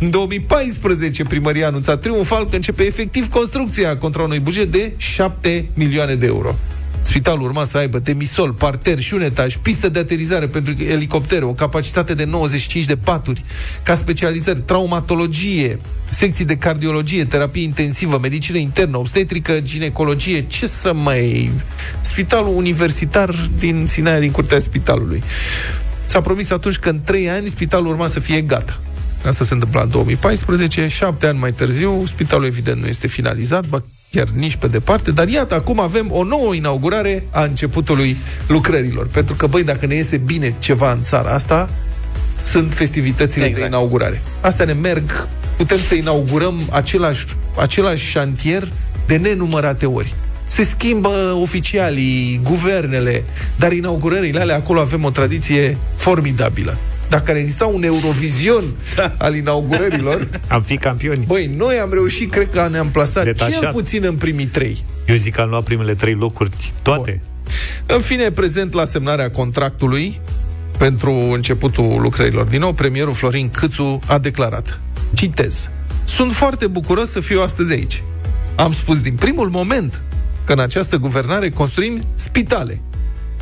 [0.00, 5.68] În 2014 Primăria a anunțat triumfal că începe efectiv construcția contra unui buget de 7
[5.74, 6.54] milioane de euro.
[7.08, 11.52] Spitalul urma să aibă demisol, parter și un etaj, pistă de aterizare pentru elicoptere, o
[11.52, 13.42] capacitate de 95 de paturi,
[13.82, 15.78] ca specializări, traumatologie,
[16.10, 21.50] secții de cardiologie, terapie intensivă, medicină internă, obstetrică, ginecologie, ce să mai...
[22.00, 25.22] Spitalul universitar din Sinaia, din curtea spitalului.
[26.04, 28.80] S-a promis atunci că în trei ani spitalul urma să fie gata.
[29.24, 33.82] Asta se întâmpla în 2014, șapte ani mai târziu, spitalul evident nu este finalizat, ba
[34.10, 38.16] chiar nici pe departe, dar iată, acum avem o nouă inaugurare a începutului
[38.46, 39.06] lucrărilor.
[39.06, 41.70] Pentru că, băi, dacă ne iese bine ceva în țara asta,
[42.42, 43.62] sunt festivitățile exact.
[43.62, 44.22] de inaugurare.
[44.40, 47.24] Astea ne merg, putem să inaugurăm același,
[47.56, 48.68] același șantier
[49.06, 50.14] de nenumărate ori.
[50.46, 53.24] Se schimbă oficialii, guvernele,
[53.56, 58.64] dar inaugurările alea, acolo avem o tradiție formidabilă dacă ar exista un Eurovision
[58.96, 59.14] da.
[59.18, 60.28] al inaugurărilor...
[60.48, 61.24] am fi campioni.
[61.26, 63.60] Băi, noi am reușit, cred că ne-am plasat Detașat.
[63.60, 64.84] cel puțin în primii trei.
[65.06, 67.20] Eu zic că am luat primele trei locuri, toate.
[67.22, 67.96] Bun.
[67.96, 70.20] În fine, prezent la semnarea contractului
[70.78, 72.46] pentru începutul lucrărilor.
[72.46, 74.80] Din nou, premierul Florin Câțu a declarat,
[75.14, 75.70] citez,
[76.04, 78.02] Sunt foarte bucuros să fiu astăzi aici.
[78.56, 80.02] Am spus din primul moment
[80.44, 82.80] că în această guvernare construim spitale.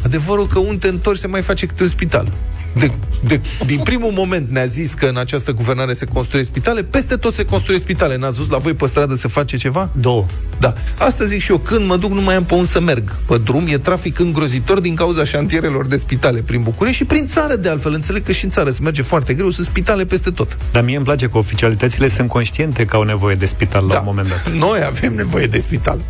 [0.05, 2.33] Adevărul că un te întorci se mai face câte un spital
[2.79, 2.91] de,
[3.27, 7.35] de, din primul moment ne-a zis că în această guvernare se construiesc spitale, peste tot
[7.35, 8.17] se construiesc spitale.
[8.17, 9.91] N-ați văzut la voi pe stradă se face ceva?
[10.01, 10.25] Două.
[10.59, 10.73] Da.
[10.99, 11.59] Asta zic și eu.
[11.59, 13.17] Când mă duc, nu mai am pe unde să merg.
[13.27, 17.57] Pe drum e trafic îngrozitor din cauza șantierelor de spitale prin București și prin țară,
[17.57, 17.93] de altfel.
[17.93, 20.57] Înțeleg că și în țară se merge foarte greu, sunt spitale peste tot.
[20.73, 23.99] Dar mie îmi place că oficialitățile sunt conștiente că au nevoie de spital la da.
[23.99, 24.53] un moment dat.
[24.53, 26.01] Noi avem nevoie de spital.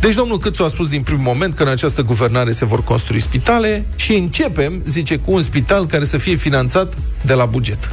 [0.00, 3.20] Deci domnul Câțu a spus din primul moment că în această guvernare se vor construi
[3.20, 7.90] spitale și începem, zice, cu un spital care să fie finanțat de la buget.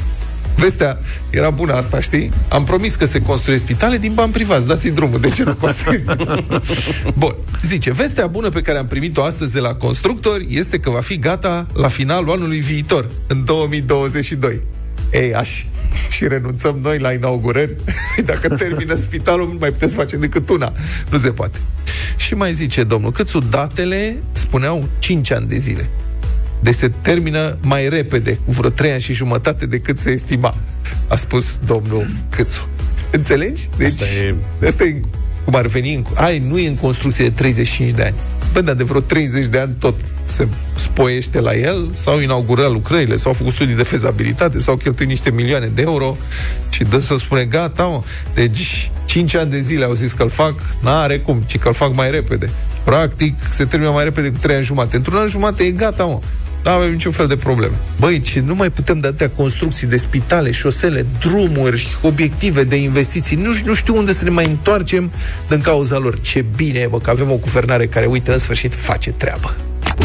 [0.58, 0.98] Vestea
[1.30, 2.32] era bună asta, știi?
[2.50, 4.68] Am promis că se construiesc spitale din bani privați.
[4.68, 6.06] Dați-i drumul, de ce nu construiesc?
[7.22, 7.36] Bun.
[7.64, 11.18] Zice, vestea bună pe care am primit-o astăzi de la constructori este că va fi
[11.18, 14.62] gata la finalul anului viitor, în 2022.
[15.12, 15.66] Ei, aș
[16.10, 17.76] și renunțăm noi la inaugurări,
[18.26, 20.74] dacă termină spitalul, nu mai puteți face decât una.
[21.10, 21.58] Nu se poate.
[22.16, 25.90] Și mai zice domnul Câțu, datele spuneau 5 ani de zile.
[26.60, 30.56] Deci se termină mai repede, cu vreo 3 ani și jumătate decât se estima,
[31.08, 32.68] a spus domnul Câțu.
[33.12, 33.70] Înțelegi?
[33.78, 34.36] Deci, asta e,
[34.68, 35.02] asta e
[35.44, 38.16] cum ar veni, în, ai, nu e în construcție de 35 de ani.
[38.54, 43.18] Bă, dar de vreo 30 de ani tot se spoiește la el, s-au inaugurat lucrările,
[43.18, 46.18] s-au făcut studii de fezabilitate, s-au cheltuit niște milioane de euro
[46.70, 48.04] și dă să spune, gata, mă.
[48.34, 52.12] Deci, 5 ani de zile au zis că-l fac, n-are cum, ci că-l fac mai
[52.12, 52.50] repede.
[52.84, 54.96] Practic, se termină mai repede cu 3 ani jumate.
[54.96, 56.20] Într-un an jumate e gata, mă.
[56.68, 57.74] Nu avem niciun fel de probleme.
[58.00, 63.36] Băi, ce nu mai putem de atâtea construcții de spitale, șosele, drumuri, obiective de investiții.
[63.36, 65.12] Nu, nu știu unde să ne mai întoarcem
[65.48, 66.20] din cauza lor.
[66.20, 69.56] Ce bine e, bă, că avem o guvernare care, uite, în sfârșit face treabă.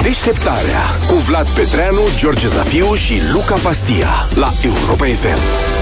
[0.03, 5.82] Deșteptarea cu Vlad Petreanu, George Zafiu și Luca Pastia la Europa FM.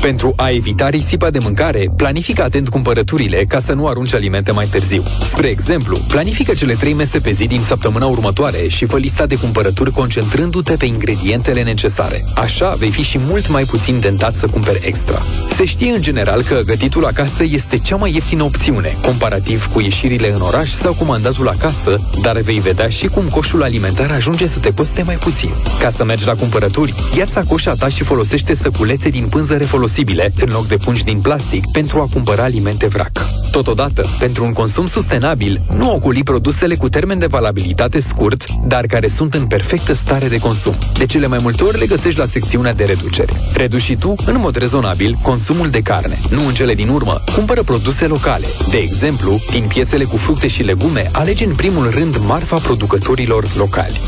[0.00, 4.66] Pentru a evita risipa de mâncare, planifică atent cumpărăturile ca să nu arunci alimente mai
[4.66, 5.02] târziu.
[5.30, 9.34] Spre exemplu, planifică cele trei mese pe zi din săptămâna următoare și fă lista de
[9.34, 12.24] cumpărături concentrându-te pe ingredientele necesare.
[12.34, 15.22] Așa vei fi și mult mai puțin tentat să cumperi extra.
[15.56, 20.32] Se știe în general că gătitul acasă este cea mai ieftină opțiune, comparativ cu ieșirile
[20.32, 24.58] în oraș sau cu mandatul acasă, dar vei vedea și cum coșul alimentar ajunge să
[24.58, 25.50] te coste mai puțin.
[25.80, 29.56] Ca să mergi la cumpărături, ia-ți sacoșa ta și folosește săculețe din pânză
[29.88, 33.26] refolosibile în loc de pungi din plastic pentru a cumpăra alimente vrac.
[33.50, 39.08] Totodată, pentru un consum sustenabil, nu oculi produsele cu termen de valabilitate scurt, dar care
[39.08, 40.74] sunt în perfectă stare de consum.
[40.98, 43.32] De cele mai multe ori le găsești la secțiunea de reducere.
[43.52, 46.18] Reduci și tu, în mod rezonabil, consumul de carne.
[46.30, 48.46] Nu în cele din urmă, cumpără produse locale.
[48.70, 54.00] De exemplu, din piețele cu fructe și legume, alege în primul rând marfa producătorilor locali.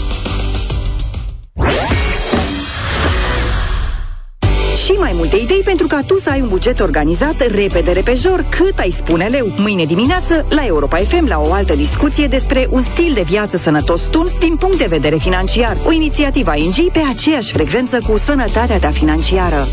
[5.30, 9.26] Multe idei pentru ca tu să ai un buget organizat repede, repejor, cât ai spune
[9.26, 9.52] leu.
[9.56, 14.02] Mâine dimineață, la Europa FM, la o altă discuție despre un stil de viață sănătos
[14.02, 15.76] tun din punct de vedere financiar.
[15.84, 19.66] O inițiativă ING pe aceeași frecvență cu sănătatea ta financiară.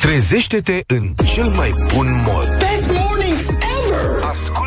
[0.00, 2.58] Trezește-te în cel mai bun mod.
[2.58, 4.22] Best morning ever!
[4.22, 4.65] Asculți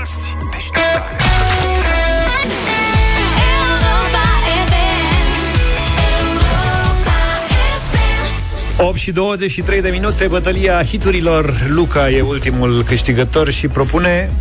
[8.82, 11.54] 8 și 23 de minute, bătălia hiturilor.
[11.68, 14.32] Luca e ultimul câștigător și propune...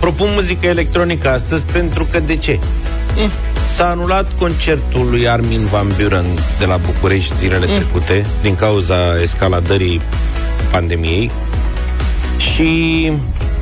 [0.00, 2.58] Propun muzică electronică astăzi pentru că de ce?
[3.16, 3.30] Mm.
[3.66, 6.24] S-a anulat concertul lui Armin Van Buren
[6.58, 7.74] de la București zilele mm.
[7.74, 10.00] trecute din cauza escaladării
[10.70, 11.30] pandemiei
[12.36, 13.12] și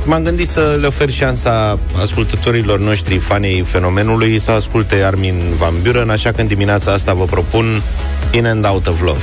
[0.04, 6.11] m-am gândit să le ofer șansa ascultătorilor noștri, fanei fenomenului, să asculte Armin Van Buren,
[6.11, 7.82] așa că în dimineața asta vă propun
[8.30, 9.22] In and Out of Love.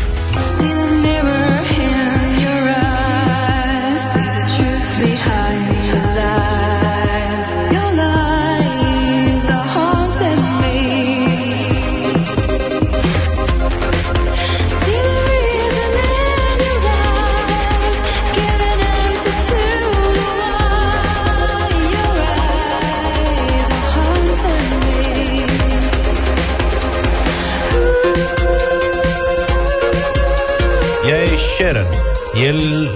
[32.49, 32.89] El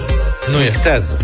[0.52, 1.16] nu exează.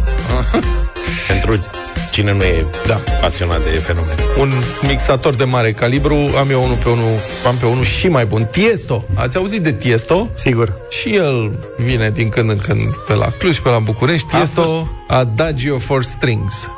[1.29, 1.64] Pentru
[2.12, 2.95] cine nu e da.
[3.21, 4.14] pasionat de fenomen.
[4.38, 4.53] Un
[4.87, 8.49] mixator de mare calibru, am eu unul pe unul, am pe unul și mai bun.
[8.53, 9.05] Tiesto.
[9.14, 10.29] Ați auzit de Tiesto?
[10.35, 10.73] Sigur.
[10.88, 14.27] Și el vine din când în când pe la Cluj, pe la București.
[14.27, 16.69] Tiesto, fost- Adagio for Strings.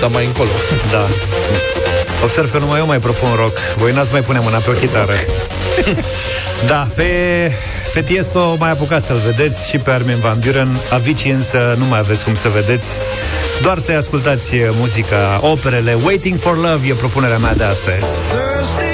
[0.00, 0.50] Dar mai încolo.
[0.92, 1.06] Da.
[2.22, 3.56] Observ că numai eu mai propun rock.
[3.76, 5.12] Voi n-ați mai pune mâna pe o chitară.
[6.70, 7.04] da, pe,
[7.94, 10.68] pe Tiesto mai apucați să-l vedeți și pe Armin Van Buren.
[10.90, 12.86] Avicii însă nu mai aveți cum să vedeți.
[13.62, 15.96] Doar să-i ascultați muzica, operele.
[16.04, 18.89] Waiting for Love e propunerea mea de astăzi.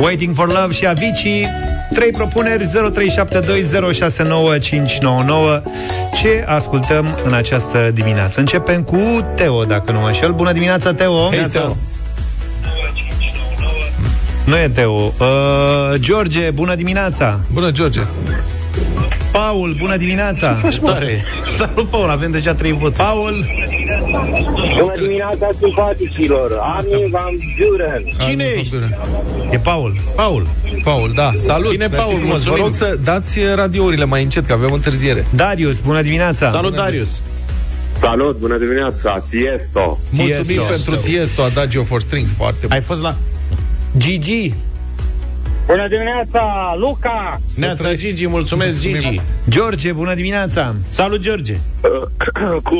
[0.00, 1.48] Waiting for Love și Avicii.
[1.92, 2.68] Trei propuneri 0372069599
[6.14, 8.40] Ce ascultăm în această dimineață?
[8.40, 8.98] Începem cu
[9.34, 10.32] Teo, dacă nu mă înșel.
[10.32, 11.28] Bună dimineața, Teo.
[11.28, 11.76] Hei, Teo.
[14.44, 14.92] Nu e Teo.
[14.92, 15.12] Uh,
[15.96, 17.40] George, bună dimineața.
[17.52, 18.00] Bună, George.
[19.32, 20.56] Paul, bună dimineața.
[20.84, 21.20] Tare.
[21.58, 22.96] Salut, Paul, avem deja trei voturi.
[22.96, 23.44] Paul,
[24.10, 26.50] Bună dimineața, simpaticilor!
[26.76, 28.02] Armin Van Buren!
[28.18, 28.76] Cine Armin ești?
[28.76, 28.94] Van
[29.36, 29.52] Buren.
[29.52, 30.46] e Paul Paul.
[30.82, 31.70] Paul, da, salut.
[31.70, 32.42] Bine, Mersi Paul, frumos.
[32.42, 32.64] Vă mulțumim.
[32.64, 35.26] rog să dați radiourile mai încet, că avem întârziere.
[35.34, 37.20] Darius, bună dimineața Salut, Darius.
[38.00, 39.98] Salut, bună dimineața, Tiesto.
[40.10, 40.90] Mulțumim Tiesto.
[40.90, 42.70] pentru Tiesto, Adagio for Strings, foarte bun.
[42.70, 43.16] Ai fost la...
[43.96, 44.54] Gigi,
[45.70, 47.40] Bună dimineața, Luca!
[47.56, 49.20] Neața Gigi, mulțumesc Gigi.
[49.48, 50.74] George, bună dimineața!
[50.88, 51.56] Salut George.
[52.68, 52.74] Cu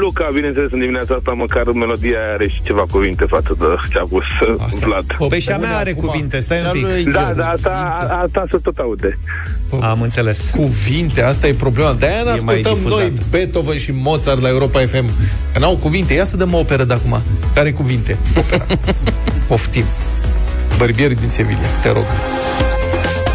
[0.00, 3.98] Luca, bineînțeles, în dimineața asta, măcar melodia aia are și ceva cuvinte față de ce
[3.98, 4.24] a pus
[4.58, 4.86] asta.
[4.86, 5.28] Vlad.
[5.28, 7.12] Păi și a mea are cuvinte, stai un pic.
[7.12, 9.18] Da, da, asta, a- asta se tot aude.
[9.80, 10.50] Am înțeles.
[10.56, 11.92] Cuvinte, asta e problema.
[11.92, 12.98] De-aia mai ascultăm difuzat.
[12.98, 15.10] noi Beethoven și Mozart la Europa FM.
[15.52, 16.14] Că n-au cuvinte.
[16.14, 17.22] Ia să dăm o operă de acum.
[17.54, 18.18] Care cuvinte?
[18.36, 18.66] Opera.
[19.46, 19.84] Poftim.
[20.78, 22.06] Bărbieri din Sevilla, te rog.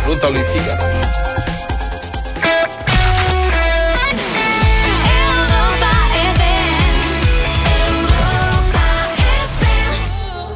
[0.08, 0.78] Ruta lui Figa.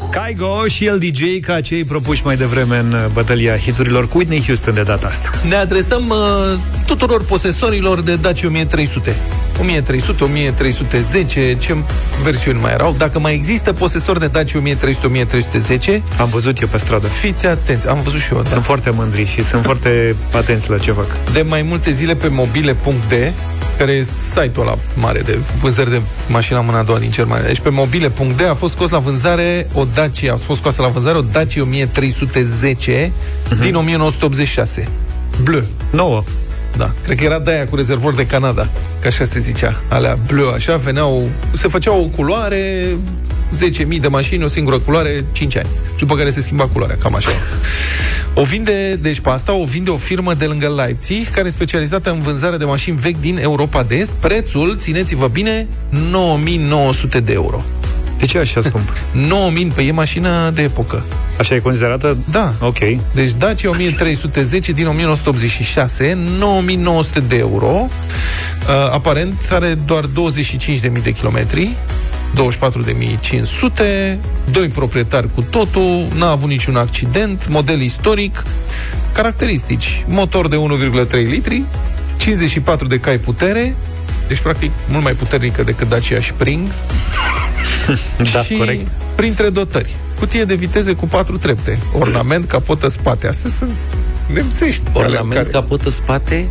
[0.10, 4.43] Caigo și el DJ ca cei propuși mai devreme în uh, bătălia hiturilor cu Whitney
[4.45, 5.30] Houston de data asta.
[5.48, 9.15] Ne adresăm uh, tuturor posesorilor de Dacia 1300.
[9.60, 11.76] 1300, 1310, ce
[12.24, 12.96] versiuni mai erau.
[12.98, 17.08] Dacă mai există posesori de Dacia 1300, 1310, Am văzut eu pe stradă.
[17.08, 17.88] fiți atenți.
[17.88, 18.50] Am văzut și eu, da.
[18.50, 21.08] Sunt foarte mândri și sunt foarte atenți la ce fac.
[21.34, 23.13] de mai multe zile pe mobile.d
[23.78, 27.46] care e site-ul ăla mare de vânzări de mașina mâna a doua din Germania.
[27.46, 31.18] Deci pe mobile.d a fost scos la vânzare o Dacia, a fost scoasă la vânzare
[31.18, 33.12] o Dacia 1310
[33.62, 34.88] din 1986.
[35.44, 35.63] Bleu.
[35.91, 36.24] Nouă.
[36.77, 38.69] Da, cred că era de aia cu rezervor de Canada,
[39.01, 39.81] că așa se zicea.
[39.89, 42.95] Alea bleu, așa, veneau, se făcea o culoare,
[43.95, 45.67] 10.000 de mașini, o singură culoare, 5 ani.
[45.89, 47.29] Și după care se schimba culoarea, cam așa.
[48.33, 52.11] O vinde, deci pe asta o vinde o firmă de lângă Leipzig, care e specializată
[52.11, 54.11] în vânzarea de mașini vechi din Europa de Est.
[54.11, 57.63] Prețul, țineți-vă bine, 9900 de euro.
[58.19, 58.93] De ce e așa scump?
[59.28, 61.06] 9000, pe e mașină de epocă.
[61.39, 62.17] Așa e considerată?
[62.32, 62.54] Da.
[62.60, 62.80] Ok.
[63.13, 67.67] Deci Dacia 1310 din 1986, 9900 de euro.
[67.67, 71.75] Uh, aparent are doar 25.000 de kilometri.
[72.36, 74.17] 24.500,
[74.51, 78.43] doi proprietari cu totul, n-a avut niciun accident, model istoric,
[79.13, 80.58] caracteristici, motor de
[81.08, 81.63] 1,3 litri,
[82.17, 83.75] 54 de cai putere,
[84.28, 86.72] deci practic mult mai puternică decât Dacia Spring,
[88.34, 88.88] Da, și corect.
[89.15, 89.96] printre dotări.
[90.20, 93.28] Cutie de viteze cu patru trepte, ornament, capotă, spate.
[93.28, 93.72] Astea sunt
[94.34, 94.84] nemțești.
[94.94, 96.50] Ornament, Care- capotă, spate,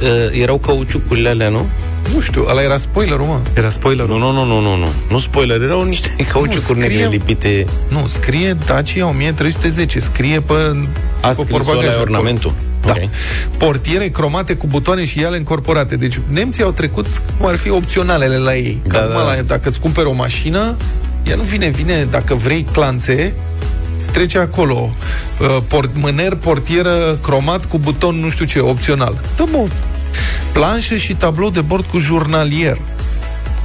[0.00, 1.66] uh, erau cauciucurile alea, nu?
[2.14, 3.40] Nu știu, ăla era spoilerul, mă.
[3.54, 4.06] Era spoiler.
[4.06, 4.86] Nu, nu, nu, nu, nu, nu.
[5.10, 7.66] Nu spoiler, erau niște cauciucuri scrie- negre lipite.
[7.88, 10.52] Nu, scrie Dacia 1310, scrie pe...
[11.20, 12.02] A pe scris portbagaj ăla acolo.
[12.02, 12.52] ornamentul.
[12.84, 12.90] Da.
[12.92, 13.08] Ok.
[13.56, 15.96] Portiere cromate cu butoane și iale încorporate.
[15.96, 17.06] Deci nemții au trecut
[17.38, 18.80] cum ar fi opționalele la ei.
[18.88, 19.22] Că Da, acum, da.
[19.22, 20.76] La, dacă îți cumperi o mașină,
[21.28, 23.71] ea nu vine, vine, dacă vrei clanțe, îți
[24.12, 24.90] trece acolo.
[25.40, 29.20] Uh, Port, mâner, portieră, cromat cu buton nu știu ce, opțional.
[29.36, 29.72] Da, bun.
[30.52, 32.78] Planșă și tablou de bord cu jurnalier.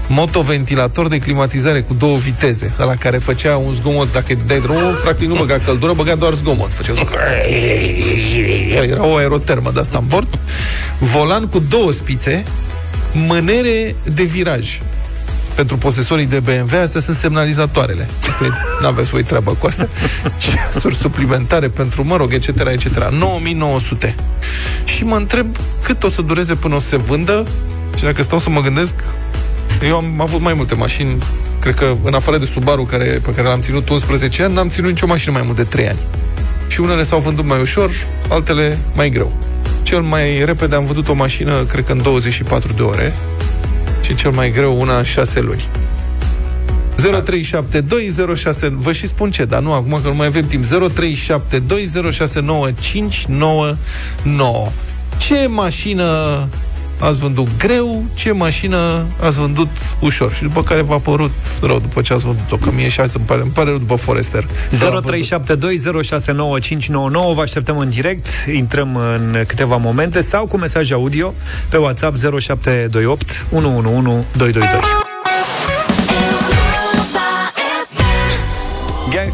[0.09, 4.99] Motoventilator de climatizare cu două viteze, la care făcea un zgomot, dacă îi dai drumul,
[5.03, 6.73] practic nu băga căldură, băga doar zgomot.
[6.73, 6.93] Făcea...
[8.89, 10.39] Era o aerotermă de asta în bord.
[10.99, 12.43] Volan cu două spițe,
[13.13, 14.79] mânere de viraj.
[15.57, 18.07] Pentru posesorii de BMW, astea sunt semnalizatoarele.
[18.81, 19.89] Nu aveți voi treabă cu astea.
[20.43, 23.11] Ceasuri suplimentare pentru, mă rog, etc., etc.
[23.11, 24.15] 9900.
[24.83, 27.45] Și mă întreb cât o să dureze până o să se vândă
[27.95, 28.93] și dacă stau să mă gândesc,
[29.83, 31.23] eu am avut mai multe mașini,
[31.59, 34.89] cred că în afară de Subaru care, pe care l-am ținut 11 ani, n-am ținut
[34.89, 35.99] nicio mașină mai mult de 3 ani.
[36.67, 37.91] Și unele s-au vândut mai ușor,
[38.29, 39.37] altele mai greu.
[39.81, 43.13] Cel mai repede am vândut o mașină, cred că în 24 de ore,
[44.07, 45.69] și cel mai greu una în 6 luni.
[46.95, 50.69] 037206 Vă și spun ce, dar nu acum că nu mai avem timp 0372069599
[55.17, 56.47] Ce mașină
[56.99, 61.31] ați vândut greu, ce mașină ați vândut ușor și după care v-a părut
[61.61, 63.95] rău după ce ați vândut-o, că mie și azi îmi pare, îmi pare rău după
[63.95, 64.45] Forester.
[64.45, 64.49] 0372069599
[67.33, 68.27] Vă așteptăm în direct.
[68.53, 71.33] Intrăm în câteva momente Sau cu mesaj audio
[71.69, 75.06] Pe WhatsApp 0728 111222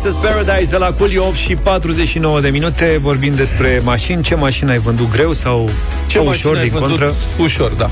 [0.03, 4.71] Gangsters Paradise de la Coolio 8 și 49 de minute Vorbim despre mașini Ce mașină
[4.71, 5.69] ai vândut greu sau
[6.05, 6.99] Ce sau mașină ușor ai din vândut?
[6.99, 7.13] contră?
[7.37, 7.91] Ușor, da.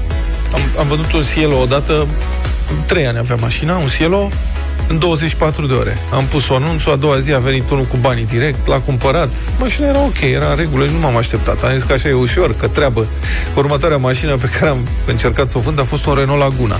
[0.53, 2.07] Am, am vândut un Cielo odată,
[2.69, 4.29] în trei ani avea mașina, un Cielo,
[4.87, 5.97] în 24 de ore.
[6.13, 9.29] Am pus o anunțul, a doua zi a venit unul cu banii direct, l-a cumpărat.
[9.59, 11.63] Mașina era ok, era în regulă și nu m-am așteptat.
[11.63, 13.07] Am zis că așa e ușor, că treabă.
[13.55, 16.79] Următoarea mașină pe care am încercat să o vând a fost un Renault Laguna.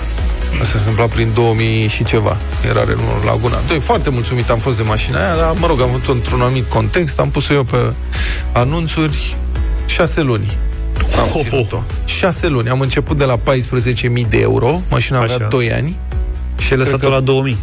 [0.60, 2.38] Asta se întâmpla prin 2000 și ceva.
[2.70, 3.58] Era Renault Laguna.
[3.68, 6.70] Doi, foarte mulțumit am fost de mașina aia, dar, mă rog, am văzut într-un anumit
[6.70, 7.94] context, am pus-o eu pe
[8.54, 9.38] anunțuri
[9.86, 10.58] șase luni.
[11.20, 11.84] Am ținut-o.
[12.06, 12.70] Șase luni.
[12.70, 14.82] Am început de la 14.000 de euro.
[14.90, 15.48] Mașina avea Așa.
[15.48, 15.98] 2 ani.
[16.58, 17.58] Și ai lăsat-o Cred că- la 2000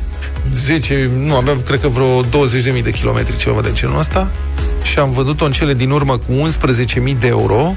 [0.55, 4.31] 10, nu, aveam, cred că vreo 20.000 de kilometri, ceva de genul ăsta,
[4.83, 7.75] și am vândut-o în cele din urmă cu 11.000 de euro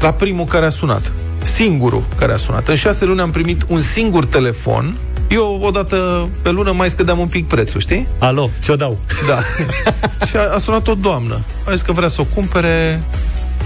[0.00, 1.12] la primul care a sunat.
[1.54, 2.68] Singurul care a sunat.
[2.68, 4.96] În șase luni am primit un singur telefon
[5.28, 8.08] eu, odată pe lună, mai scădeam un pic prețul, știi?
[8.18, 8.98] Alo, ți-o dau.
[9.26, 9.38] Da.
[10.26, 11.40] și a, a sunat o doamnă.
[11.66, 13.02] A zis că vrea să o cumpere,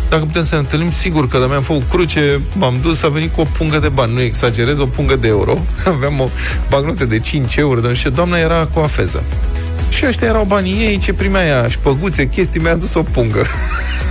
[0.09, 3.41] dacă putem să ne întâlnim, sigur că mi-am făcut cruce, m-am dus, a venit cu
[3.41, 5.59] o pungă de bani, nu exagerez, o pungă de euro.
[5.87, 6.29] Aveam o
[6.69, 9.23] bagnote de 5 euro, dar și doamna era cu afeză.
[9.89, 13.45] Și ăștia erau banii ei, ce primea ea, șpăguțe, chestii, mi-a dus o pungă.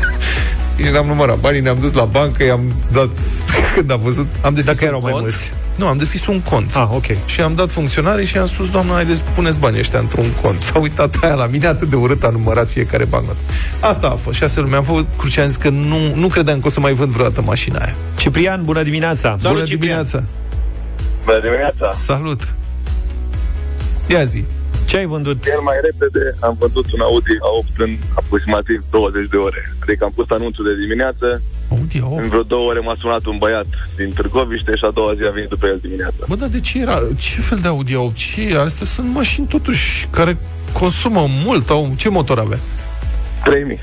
[0.86, 3.09] Eu n-am numărat banii, ne-am dus la bancă, i-am dat,
[3.75, 5.23] când a văzut, am deschis Dacă erau un mai cont.
[5.23, 5.51] mulți.
[5.75, 6.75] Nu, am deschis un cont.
[6.75, 7.05] Ah, ok.
[7.25, 10.61] Și am dat funcționare și am spus, doamna, haideți, puneți banii ăștia într-un cont.
[10.61, 13.36] S-a uitat aia la mine, atât de urât a numărat fiecare bancnot.
[13.80, 14.38] Asta a fost.
[14.38, 14.71] Șase luni.
[14.71, 17.41] Mi-am făcut cruce, am zis că nu, nu credeam că o să mai vând vreodată
[17.41, 17.95] mașina aia.
[18.15, 19.36] Ciprian, bună dimineața!
[19.41, 20.23] Bună dimineața!
[21.25, 21.91] Bună dimineața!
[21.91, 22.53] Salut!
[24.07, 24.43] Ia zi!
[24.89, 25.43] Ce ai vândut?
[25.43, 29.61] Cel mai repede am vândut un Audi A8 în aproximativ 20 de ore.
[29.83, 32.21] Adică am pus anunțul de dimineață, Audi A8?
[32.21, 35.31] în vreo două ore m-a sunat un băiat din Târgoviște și a doua zi a
[35.31, 36.21] venit după el dimineața.
[36.27, 37.01] Bă, dar de ce era?
[37.17, 38.13] Ce fel de Audi A8?
[38.13, 38.57] Ce?
[38.57, 40.37] Astea sunt mașini totuși care
[40.73, 41.69] consumă mult.
[41.69, 42.59] Au, ce motor avea?
[43.43, 43.79] 3000.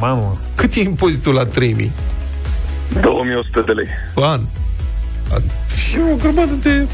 [0.00, 0.38] Mamă.
[0.54, 1.92] Cât e impozitul la 3000?
[3.00, 3.88] 2100 de lei.
[4.14, 4.40] Pe an.
[5.32, 5.42] A,
[5.76, 6.86] și o grămadă de...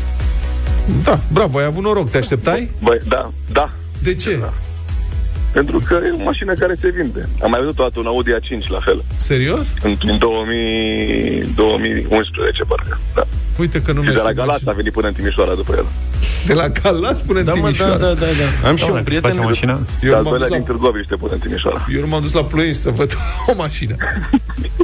[1.04, 2.70] Da, bravo, ai avut noroc, te așteptai?
[2.82, 3.70] Băi, da, da.
[4.02, 4.36] De ce?
[4.36, 4.52] Da.
[5.52, 7.28] Pentru că e o mașină care se vinde.
[7.42, 9.04] Am mai văzut toată un Audi A5 la fel.
[9.16, 9.74] Serios?
[9.82, 13.00] În, în 2000, 2011, parcă.
[13.14, 13.22] Da.
[13.58, 15.54] Uite că nu și de mi-a la sunat Galați și- a venit până în Timișoara
[15.54, 15.84] după el.
[16.46, 17.96] De la Galați până în Da, mă, Timișoara.
[17.96, 18.26] da, da, da,
[18.62, 18.68] da.
[18.68, 19.74] Am și un prieten- Face mașina?
[20.00, 21.86] De Eu al m-am doilea dus din la, Târgoviște până în Timișoara.
[21.94, 23.16] eu nu m-am dus la Ploiești să văd
[23.50, 23.94] o mașină.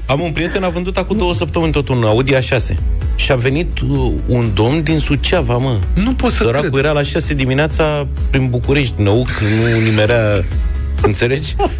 [0.06, 2.74] Am un prieten, a vândut acum două săptămâni tot un Audi A6.
[3.22, 5.78] Și a venit uh, un domn din Suceava, mă.
[5.94, 6.84] Nu pot să Săracul cred.
[6.84, 10.22] era la 6 dimineața prin București, năuc, nu nimerea...
[11.02, 11.54] Înțelegi?
[11.56, 11.70] Da,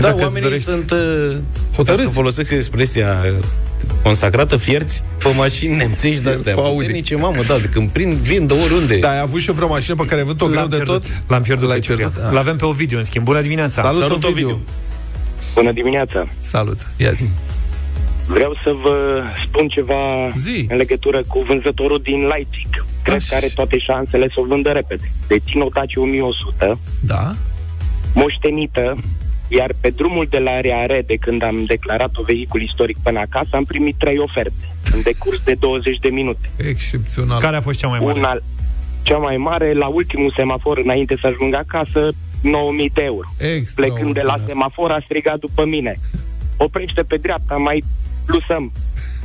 [0.00, 0.64] Dacă îți oamenii dorești.
[0.64, 0.98] sunt, uh,
[1.30, 2.02] ca Hotărâți.
[2.02, 3.16] să folosesc expresia
[4.02, 6.74] consacrată, fierți pe mașini nemțești de-astea Pe Audi.
[6.76, 8.96] puternice, mamă, da, de când prind, vin de oriunde.
[8.96, 11.02] Da, ai avut și eu vreo mașină pe care ai vândut-o greu L-am de pierdut.
[11.02, 11.10] tot?
[11.28, 12.10] L-am pierdut L-ai pe Ciprian.
[12.10, 12.28] pierdut?
[12.28, 12.34] Ah.
[12.34, 13.24] L-avem pe Ovidiu, în schimb.
[13.24, 13.82] Bună dimineața!
[13.82, 14.46] Salut, Salut, Ovidiu.
[14.46, 14.60] Ovidiu.
[15.54, 16.28] Bună dimineața!
[16.40, 17.24] Salut, ia zi.
[18.28, 20.66] Vreau să vă spun ceva Zi.
[20.70, 22.84] în legătură cu vânzătorul din Leipzig.
[23.02, 23.26] Cred Așa.
[23.28, 25.10] că are toate șansele să o vândă repede.
[25.28, 27.32] Dețin o Dacia 1100, Da?
[28.14, 28.94] moștenită,
[29.48, 33.48] iar pe drumul de la Reare, de când am declarat o vehicul istoric până acasă,
[33.52, 36.50] am primit trei oferte în decurs de 20 de minute.
[36.68, 37.40] Excepțional.
[37.40, 38.18] Care a fost cea mai mare?
[38.18, 38.36] Una,
[39.02, 42.08] cea mai mare, la ultimul semafor, înainte să ajung acasă,
[42.42, 43.28] 9000 de euro.
[43.74, 45.98] Plecând de la semafor, a strigat după mine.
[46.56, 47.82] Oprește pe dreapta, mai
[48.30, 48.62] plusăm.
[48.62, 48.68] Nu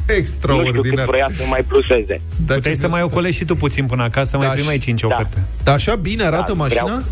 [0.04, 1.06] știu cât Extraordinar.
[1.08, 2.22] vrea să mai pluseze.
[2.47, 3.12] Da, Puteai ce să mai vezi?
[3.12, 5.08] ocolești și tu puțin până acasă, mai Da, primeai și- 5 da.
[5.08, 5.38] oferte.
[5.64, 6.84] Dar așa bine arată Da, mașina?
[6.84, 7.04] vreau-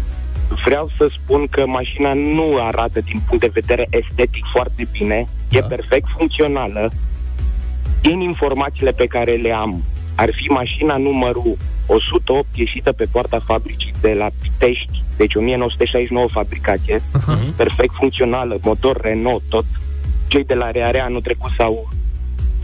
[0.65, 5.57] Vreau să spun că mașina nu arată din punct de vedere estetic foarte bine, Da.
[5.57, 6.91] e perfect funcțională.
[8.01, 9.83] Din informațiile pe care le am,
[10.15, 17.01] ar fi mașina numărul 108 ieșită pe poarta fabricii de la Pitești, deci 1969 fabricație,
[17.55, 19.65] perfect funcțională, motor Renault, tot.
[20.31, 21.89] Cei de la Rearea anul trecut s-au,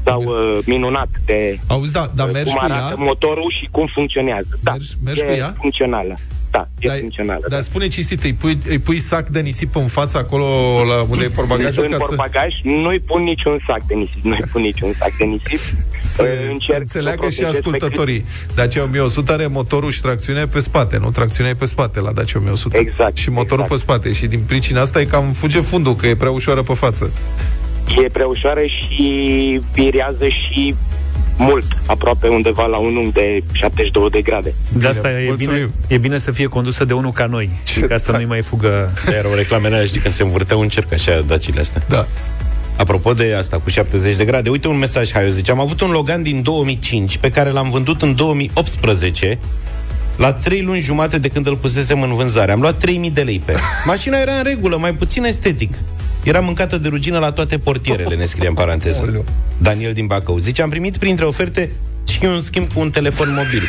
[0.03, 3.03] s-au uh, minunat de Auzi, da, dar uh, mergi cum cu arată ea?
[3.05, 4.59] motorul și cum funcționează.
[4.63, 5.53] Da, Mergi- mergi e cu ea?
[5.59, 6.13] funcțională.
[6.51, 7.45] Da, e Dar, funcțională.
[7.49, 10.45] dar spune cinstit, îi pui, îi pui sac de nisip în față acolo
[10.87, 14.23] la unde e portbagajul în ca să, portbagaj nu-i pun niciun sac de nisip.
[14.23, 15.57] Nu-i pun niciun sac de nisip.
[15.57, 18.25] să, să Încerc înțeleagă să și protejez pe ascultătorii.
[18.55, 21.11] Dacia 1100 are motorul și tracțiunea pe spate, nu?
[21.11, 22.77] Tracțiunea e pe spate la Dacia 1100.
[22.77, 23.69] Exact, Și motorul exact.
[23.69, 24.13] pe spate.
[24.13, 27.11] Și din pricina asta e cam fuge fundul, că e prea ușoară pe față.
[27.95, 30.75] cât E prea ușoară și virează și
[31.37, 34.53] mult, aproape undeva la un unghi de 72 de grade.
[34.77, 35.55] De asta e mulțumim.
[35.55, 38.17] bine, e bine să fie condusă de unul ca noi, și ca să da.
[38.17, 38.93] nu-i mai fugă...
[39.17, 41.83] Erau reclamele alea, știi, când se învârteau în cerc, așa, dacile astea.
[41.89, 42.07] Da.
[42.77, 45.81] Apropo de asta, cu 70 de grade, uite un mesaj, hai, eu zice, am avut
[45.81, 49.39] un Logan din 2005 pe care l-am vândut în 2018
[50.17, 52.51] la 3 luni jumate de când îl pusesem în vânzare.
[52.51, 53.59] Am luat 3000 de lei pe ea.
[53.85, 55.71] Mașina era în regulă, mai puțin estetic.
[56.27, 59.01] Era mâncată de rugină la toate portierele, ne scrie în paranteză.
[59.01, 59.25] Aoleu.
[59.57, 60.37] Daniel din Bacău.
[60.37, 61.71] Zice, am primit printre oferte
[62.07, 63.61] și un schimb cu un telefon mobil.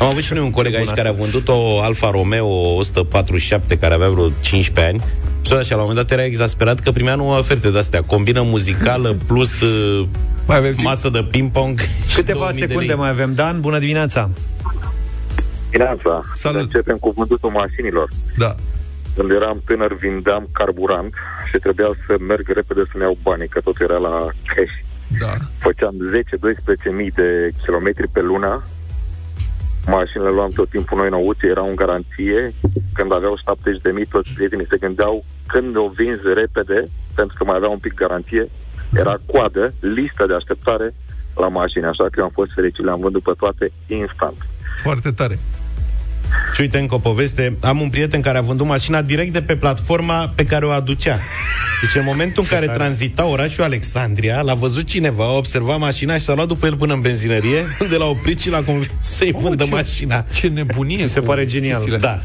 [0.00, 3.94] Am avut și noi un coleg aici care a vândut o Alfa Romeo 147 care
[3.94, 5.00] avea vreo 15 ani.
[5.42, 8.02] Și tot așa, la un moment dat era exasperat că primea nouă oferte de-astea.
[8.02, 10.06] Combină muzicală plus uh,
[10.46, 10.84] Mai avem timp?
[10.86, 11.78] masă de ping-pong.
[12.08, 12.96] și Câteva 2000 de secunde lei.
[13.00, 13.34] mai avem.
[13.34, 14.30] Dan, bună dimineața!
[15.70, 16.22] Dimineața.
[16.34, 16.60] Salut.
[16.60, 18.08] Începem cu vândutul mașinilor.
[18.36, 18.54] Da.
[19.16, 21.14] Când eram tânăr, vindeam carburant
[21.50, 24.74] și trebuia să merg repede să-mi iau banii, că totul era la cash.
[25.20, 25.32] Da.
[25.58, 25.94] Făceam
[26.90, 28.62] 10-12 mii de kilometri pe lună
[29.86, 32.54] mașinile luam tot timpul noi nouți, erau în garanție,
[32.92, 37.44] când aveau 70 de mii, toți prietenii se gândeau când o vinzi repede, pentru că
[37.44, 38.48] mai avea un pic garanție,
[38.94, 40.94] era coadă, listă de așteptare
[41.36, 44.36] la mașini, așa că eu am fost fericit, le-am vândut pe toate instant.
[44.82, 45.38] Foarte tare.
[46.54, 47.56] Și uite încă o poveste.
[47.60, 51.18] Am un prieten care a vândut mașina direct de pe platforma pe care o aducea.
[51.80, 56.24] Deci în momentul în care tranzita orașul Alexandria, l-a văzut cineva, a observat mașina și
[56.24, 59.64] s-a luat după el până în benzinărie, de la oprit și l-a convins să-i vândă
[59.64, 60.24] ce, mașina.
[60.32, 61.96] Ce nebunie se pare genial.
[62.00, 62.20] Da.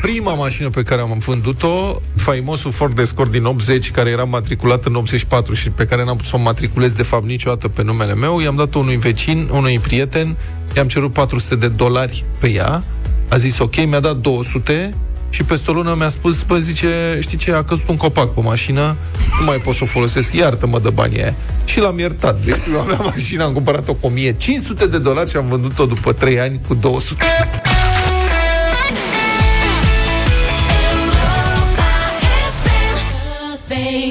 [0.00, 4.94] Prima mașină pe care am vândut-o, faimosul Ford Escort din 80, care era matriculat în
[4.94, 8.40] 84 și pe care n-am putut să o matriculez de fapt niciodată pe numele meu,
[8.40, 10.36] i-am dat unui vecin, unui prieten,
[10.76, 12.84] i-am cerut 400 de dolari pe ea,
[13.32, 14.94] a zis ok, mi-a dat 200
[15.30, 18.40] și peste o lună mi-a spus, bă, zice, știi ce, a căzut un copac pe
[18.40, 18.96] mașină,
[19.38, 21.34] nu mai pot să o folosesc, iartă-mă de banii aia.
[21.64, 22.44] Și l-am iertat.
[22.44, 26.12] Deci eu am la mașină, am cumpărat-o cu 1500 de dolari și am vândut-o după
[26.12, 27.24] 3 ani cu 200.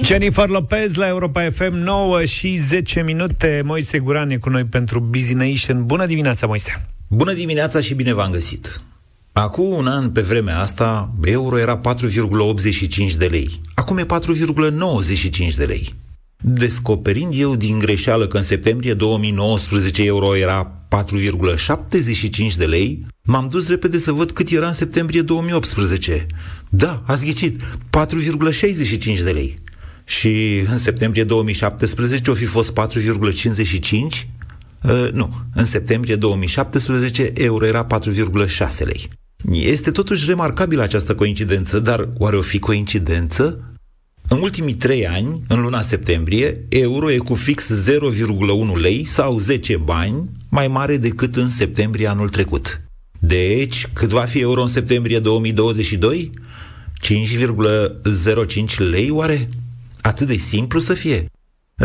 [0.04, 3.62] Jennifer Lopez la Europa FM 9 și 10 minute.
[3.66, 5.86] Moise Guran e cu noi pentru Busy Nation.
[5.86, 6.88] Bună dimineața, Moise!
[7.08, 8.82] Bună dimineața și bine v-am găsit!
[9.34, 13.62] Acum un an, pe vremea asta, euro era 4,85 de lei.
[13.74, 15.94] Acum e 4,95 de lei.
[16.44, 23.68] Descoperind eu din greșeală că în septembrie 2019 euro era 4,75 de lei, m-am dus
[23.68, 26.26] repede să văd cât era în septembrie 2018.
[26.70, 29.62] Da, ați ghicit, 4,65 de lei.
[30.06, 32.82] Și în septembrie 2017 o fi fost 4,55?
[34.84, 39.10] Uh, nu, în septembrie 2017 euro era 4,6 lei.
[39.50, 43.72] Este totuși remarcabilă această coincidență, dar oare o fi coincidență?
[44.28, 49.78] În ultimii trei ani, în luna septembrie, euro e cu fix 0,1 lei sau 10
[49.78, 52.82] bani mai mare decât în septembrie anul trecut.
[53.20, 56.32] Deci, cât va fi euro în septembrie 2022?
[57.04, 59.50] 5,05 lei oare?
[60.02, 61.26] Atât de simplu să fie.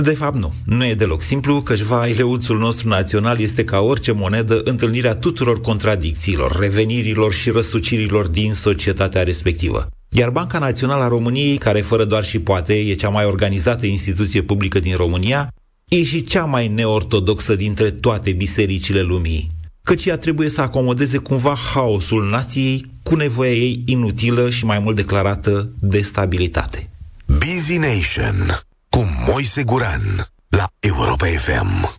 [0.02, 0.52] De fapt, nu.
[0.64, 5.60] Nu e deloc simplu, căci vai, leuțul nostru național este ca orice monedă întâlnirea tuturor
[5.60, 9.86] contradicțiilor, revenirilor și răsucirilor din societatea respectivă.
[10.08, 14.42] Iar Banca Națională a României, care fără doar și poate e cea mai organizată instituție
[14.42, 15.52] publică din România,
[15.88, 19.46] e și cea mai neortodoxă dintre toate bisericile lumii.
[19.82, 24.96] Căci ea trebuie să acomodeze cumva haosul nației cu nevoia ei inutilă și mai mult
[24.96, 26.90] declarată de stabilitate.
[27.26, 28.66] Busy Nation
[28.96, 30.00] cu Moise Guran
[30.48, 31.94] la Europa FM.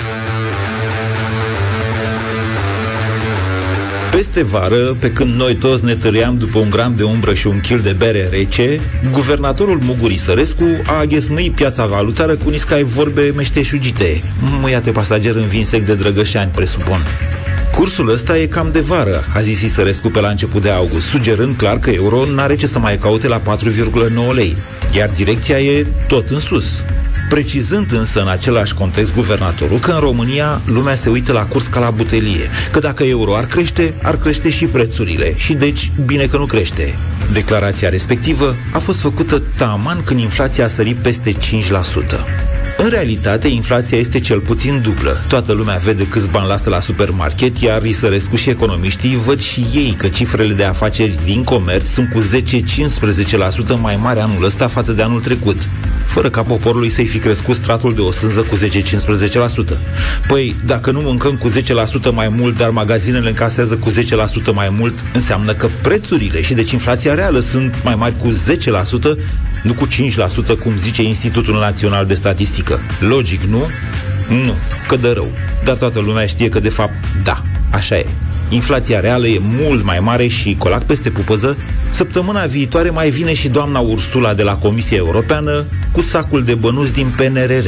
[4.12, 7.60] Peste vară, pe când noi toți ne tăream după un gram de umbră și un
[7.60, 8.80] kil de bere rece,
[9.12, 14.22] guvernatorul Muguri Sărescu a aghesmuit piața valutară cu niscai vorbe meșteșugite.
[14.62, 17.00] Măiate pasager în vin sec de drăgășani, presupun.
[17.78, 21.56] Cursul ăsta e cam de vară, a zis Isărescu pe la început de august, sugerând
[21.56, 24.56] clar că euro n-are ce să mai caute la 4,9 lei,
[24.96, 26.84] iar direcția e tot în sus.
[27.30, 31.80] Precizând însă în același context guvernatorul că în România lumea se uită la curs ca
[31.80, 36.38] la butelie, că dacă euro ar crește, ar crește și prețurile și deci bine că
[36.38, 36.96] nu crește.
[37.34, 41.38] Declarația respectivă a fost făcută taman când inflația a sărit peste 5%.
[42.80, 45.20] În realitate, inflația este cel puțin dublă.
[45.28, 49.96] Toată lumea vede câți bani lasă la supermarket, iar Risărescu și economiștii văd și ei
[49.98, 52.22] că cifrele de afaceri din comerț sunt cu
[53.76, 55.70] 10-15% mai mari anul ăsta față de anul trecut
[56.08, 59.78] fără ca poporului să-i fi crescut stratul de o sânză cu 10-15%.
[60.28, 63.94] Păi, dacă nu mâncăm cu 10% mai mult, dar magazinele încasează cu 10%
[64.54, 68.34] mai mult, înseamnă că prețurile și deci inflația reală sunt mai mari cu 10%,
[69.64, 72.82] nu cu 5%, cum zice Institutul Național de Statistică.
[73.00, 73.68] Logic, nu?
[74.46, 74.54] Nu,
[74.88, 75.28] că dă rău.
[75.64, 76.94] Dar toată lumea știe că, de fapt,
[77.24, 78.06] da, așa e.
[78.50, 81.58] Inflația reală e mult mai mare și, colac peste pupăză,
[81.90, 86.94] săptămâna viitoare mai vine și doamna Ursula de la Comisia Europeană cu sacul de bănuți
[86.94, 87.68] din PNRR.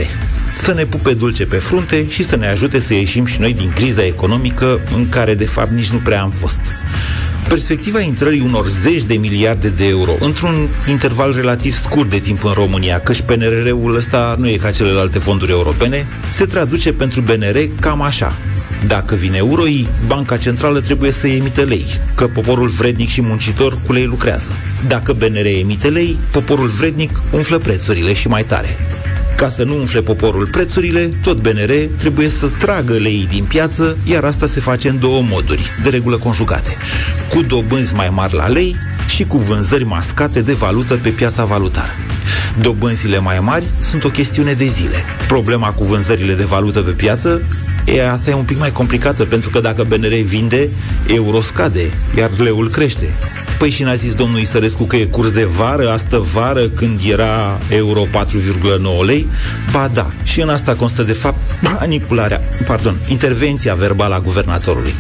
[0.56, 3.72] Să ne pupe dulce pe frunte și să ne ajute să ieșim și noi din
[3.72, 6.60] criza economică în care, de fapt, nici nu prea am fost.
[7.48, 12.52] Perspectiva intrării unor zeci de miliarde de euro într-un interval relativ scurt de timp în
[12.52, 18.02] România, căci PNRR-ul ăsta nu e ca celelalte fonduri europene, se traduce pentru BNR cam
[18.02, 18.36] așa.
[18.88, 23.94] Dacă vine euroi, Banca Centrală trebuie să emite lei, că poporul vrednic și muncitor cu
[23.94, 24.52] lei lucrează.
[24.88, 28.78] Dacă BNR emite lei, poporul vrednic umflă prețurile și mai tare.
[29.36, 34.24] Ca să nu umfle poporul prețurile, tot BNR trebuie să tragă lei din piață, iar
[34.24, 36.76] asta se face în două moduri, de regulă conjugate.
[37.30, 38.76] Cu dobânzi mai mari la lei
[39.08, 41.92] și cu vânzări mascate de valută pe piața valutară.
[42.62, 45.04] Dobânzile mai mari sunt o chestiune de zile.
[45.28, 47.42] Problema cu vânzările de valută pe piață
[47.86, 50.70] E, asta e un pic mai complicată, pentru că dacă BNR vinde,
[51.08, 53.16] euro scade, iar leul crește.
[53.60, 57.60] Păi și n-a zis domnul Isărescu că e curs de vară, astă vară, când era
[57.70, 59.28] euro 4,9 lei?
[59.72, 64.94] Ba da, și în asta constă de fapt manipularea, pardon, intervenția verbală a guvernatorului.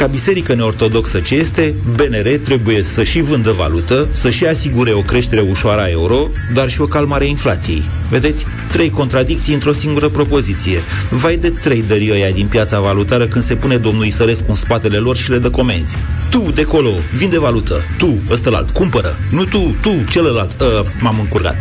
[0.00, 5.02] Ca biserică neortodoxă ce este, BNR trebuie să și vândă valută, să și asigure o
[5.02, 7.84] creștere ușoară a euro, dar și o calmare a inflației.
[8.10, 8.46] Vedeți?
[8.72, 10.78] Trei contradicții într-o singură propoziție.
[11.10, 14.96] Vai de trei dări ăia din piața valutară când se pune domnul Isărescu în spatele
[14.96, 15.96] lor și le dă comenzi.
[16.30, 17.74] Tu, de colo, vinde valută.
[17.98, 19.18] Tu, ăstălalt, cumpără.
[19.30, 20.60] Nu tu, tu, celălalt.
[20.60, 20.66] Uh,
[21.00, 21.56] m-am încurcat.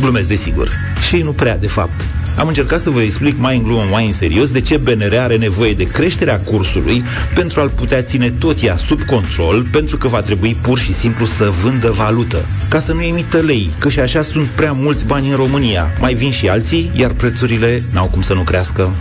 [0.00, 0.68] Glumesc, desigur.
[1.08, 2.06] Și nu prea, de fapt.
[2.38, 5.36] Am încercat să vă explic mai în glumă, mai în serios, de ce BNR are
[5.36, 10.20] nevoie de creșterea cursului pentru a-l putea ține tot ea sub control, pentru că va
[10.20, 14.22] trebui pur și simplu să vândă valută, ca să nu emită lei, că și așa
[14.22, 15.96] sunt prea mulți bani în România.
[16.00, 18.94] Mai vin și alții, iar prețurile n-au cum să nu crească.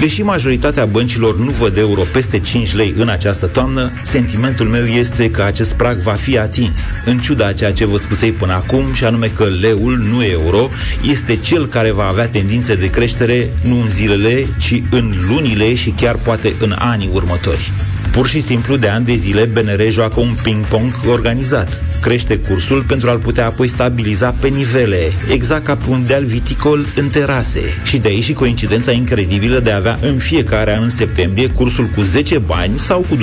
[0.00, 5.30] Deși majoritatea băncilor nu văd euro peste 5 lei în această toamnă, sentimentul meu este
[5.30, 8.92] că acest prag va fi atins, în ciuda a ceea ce vă spusei până acum,
[8.92, 10.70] și anume că leul, nu euro,
[11.02, 12.28] este cel care va avea
[12.66, 17.72] tendințe de creștere nu în zilele, ci în lunile și chiar poate în anii următori.
[18.12, 21.84] Pur și simplu, de ani de zile, BNR joacă un ping-pong organizat.
[22.00, 24.98] Crește cursul pentru a-l putea apoi stabiliza pe nivele,
[25.32, 27.60] exact ca pe un deal viticol în terase.
[27.84, 31.86] Și de aici și coincidența incredibilă de a avea în fiecare an în septembrie cursul
[31.94, 33.20] cu 10 bani sau cu 2%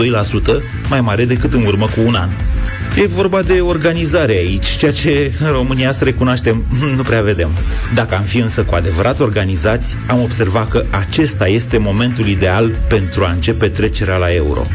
[0.89, 2.52] mai mare decât în urmă cu un an.
[2.95, 6.65] E vorba de organizare aici, ceea ce în România, să recunoaștem,
[6.97, 7.49] nu prea vedem.
[7.93, 13.23] Dacă am fi însă cu adevărat organizați, am observat că acesta este momentul ideal pentru
[13.23, 14.67] a începe trecerea la euro.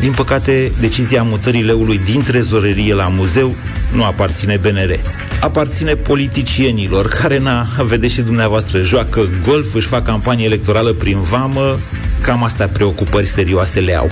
[0.00, 3.54] Din păcate, decizia mutării leului din trezorerie la muzeu
[3.92, 5.00] nu aparține BNR.
[5.40, 11.74] Aparține politicienilor care, na, vedeți și dumneavoastră, joacă golf, își fac campanie electorală prin vamă,
[12.20, 14.10] cam astea preocupări serioase le au.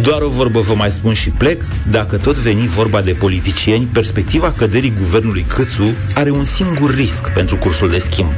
[0.00, 4.52] Doar o vorbă vă mai spun și plec, dacă tot veni vorba de politicieni, perspectiva
[4.56, 8.32] căderii guvernului Câțu are un singur risc pentru cursul de schimb.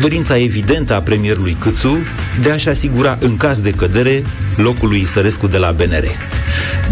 [0.00, 1.98] Dorința evidentă a premierului Câțu
[2.42, 4.22] de a-și asigura în caz de cădere
[4.56, 6.04] locul lui Isărescu de la BNR.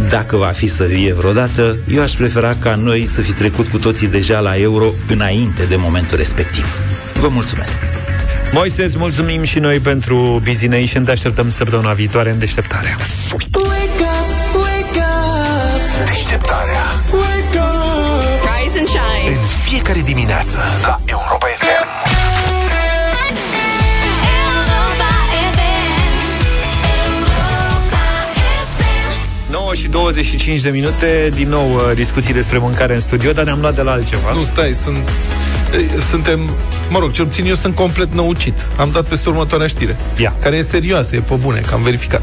[0.08, 3.78] Dacă va fi să vie vreodată, eu aș prefera ca noi să fi trecut cu
[3.78, 6.66] toții deja la euro înainte de momentul respectiv.
[7.14, 7.78] Vă mulțumesc!
[8.52, 11.04] Moise, îți mulțumim și noi pentru Busy Nation.
[11.04, 12.96] Te așteptăm săptămâna viitoare în deșteptarea.
[19.72, 21.86] Fiecare dimineață la Europa FM
[29.50, 33.60] 9 și 25 de minute, din nou uh, discuții despre mâncare în studio, dar ne-am
[33.60, 34.32] luat de la altceva.
[34.34, 35.08] Nu, stai, sunt,
[35.96, 36.40] e, suntem,
[36.90, 38.66] mă rog, cel puțin eu sunt complet năucit.
[38.76, 40.34] Am dat peste următoarea știre, Ia.
[40.40, 42.22] care e serioasă, e pe bune, că am verificat.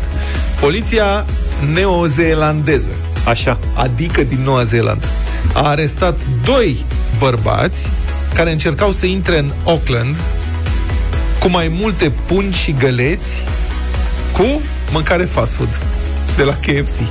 [0.60, 1.26] Poliția
[1.74, 2.92] neozeelandeză,
[3.26, 3.60] Așa.
[3.74, 5.06] adică din Noua Zeelandă,
[5.54, 6.86] a arestat doi
[7.18, 7.86] bărbați
[8.34, 10.16] care încercau să intre în Auckland
[11.40, 13.44] cu mai multe pungi și găleți
[14.32, 15.80] cu mâncare fast food
[16.38, 17.02] de la KFC.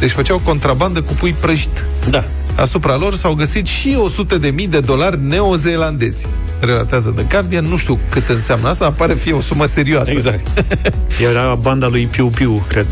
[0.00, 1.84] Deci făceau contrabandă cu pui prăjit.
[2.10, 2.24] Da.
[2.56, 6.26] Asupra lor s-au găsit și 100 de mii de dolari neozeelandezi.
[6.60, 10.10] Relatează The Guardian, nu știu cât înseamnă asta, dar pare fi o sumă serioasă.
[10.10, 10.64] Exact.
[11.30, 12.86] Era banda lui Piu Piu, cred.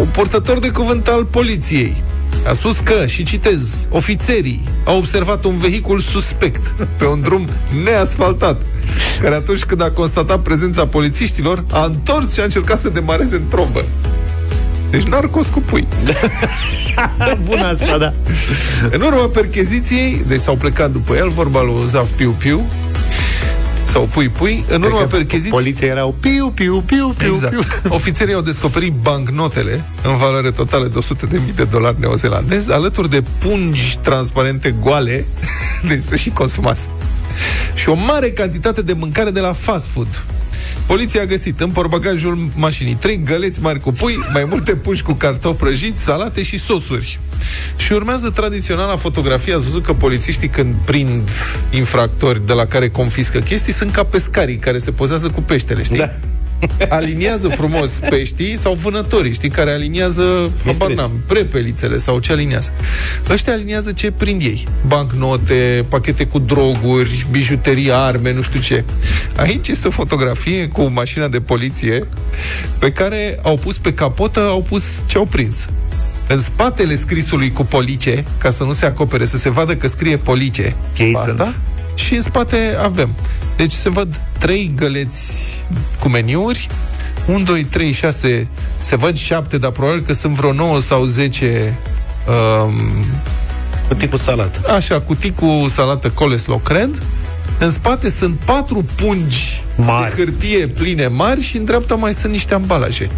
[0.00, 2.02] Un purtător de cuvânt al poliției
[2.46, 7.48] a spus că, și citez, ofițerii au observat un vehicul suspect pe un drum
[7.84, 8.62] neasfaltat,
[9.22, 13.46] care atunci când a constatat prezența polițiștilor, a întors și a încercat să demareze în
[13.48, 13.84] trombă.
[14.90, 15.86] Deci narcos cu pui.
[17.48, 18.12] Bun asta, da.
[18.90, 22.66] În urma percheziției, deci s-au plecat după el, vorba lui Zaf Piu Piu,
[23.98, 25.50] sau Pui Pui, în urma percheziției...
[25.50, 27.54] Poliția erau piu, piu, piu, piu, Exact.
[27.54, 27.60] piu.
[27.88, 30.98] Ofițerii au descoperit bancnotele în valoare totală de
[31.48, 35.26] 100.000 de dolari neozelandezi, alături de pungi transparente goale,
[35.88, 36.88] deci să și consumase.
[37.74, 40.24] Și o mare cantitate de mâncare de la fast food.
[40.86, 45.12] Poliția a găsit în porbagajul mașinii trei găleți mari cu pui, mai multe pungi cu
[45.12, 47.20] cartofi prăjiți, salate și sosuri.
[47.76, 49.54] Și urmează tradiționala fotografie.
[49.54, 51.28] Ați văzut că polițiștii când prind
[51.70, 55.98] infractori de la care confiscă chestii sunt ca pescarii care se pozează cu peștele, știi?
[55.98, 56.10] Da.
[56.88, 62.70] Aliniază frumos peștii sau vânătorii, știi, care aliniază, habar n-am, prepelițele sau ce aliniază.
[63.30, 64.66] Ăștia aliniază ce prind ei.
[64.86, 68.84] Bancnote, pachete cu droguri, bijuterii, arme, nu știu ce.
[69.36, 72.06] Aici este o fotografie cu mașina de poliție
[72.78, 75.66] pe care au pus pe capotă, au pus ce au prins.
[76.28, 80.16] În spatele scrisului cu police, ca să nu se acopere, să se vadă că scrie
[80.16, 81.56] police, Ei pe asta, sunt.
[81.98, 83.14] Și în spate avem.
[83.56, 85.54] Deci se văd trei găleți
[86.00, 86.68] cu meniuri,
[87.26, 88.48] 1, 2, 3, 6,
[88.80, 91.78] se văd 7, dar probabil că sunt vreo 9 sau 10
[92.64, 93.04] um,
[93.88, 94.72] cutii cu salată.
[94.72, 97.02] Așa, cutii cu salată coleslaw, cred.
[97.58, 100.14] În spate sunt patru pungi Mari.
[100.14, 103.10] de hârtie pline mari și în dreapta mai sunt niște ambalaje.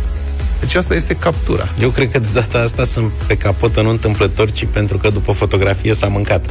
[0.61, 1.69] Deci asta este captura.
[1.81, 5.33] Eu cred că de data asta sunt pe capotă nu întâmplător, ci pentru că după
[5.33, 6.47] fotografie s-a mâncat.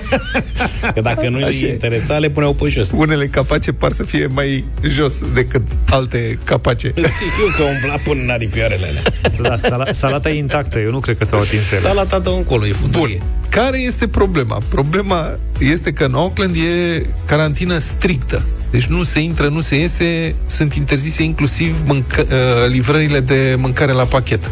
[0.94, 1.72] că dacă nu Așa îi e.
[1.72, 2.90] interesa, le puneau pe jos.
[2.94, 6.88] Unele capace par să fie mai jos decât alte capace.
[6.96, 9.02] Știu că umbla până în aripioarele alea.
[9.40, 11.80] Da, sala, salata e intactă, eu nu cred că s-au atins ele.
[11.80, 13.22] Salata dă încolo, e fundurie.
[13.48, 14.58] Care este problema?
[14.68, 18.42] Problema este că în Auckland e carantină strictă.
[18.70, 23.92] Deci nu se intră, nu se iese, sunt interzise inclusiv mâncă, uh, livrările de mâncare
[23.92, 24.50] la pachet.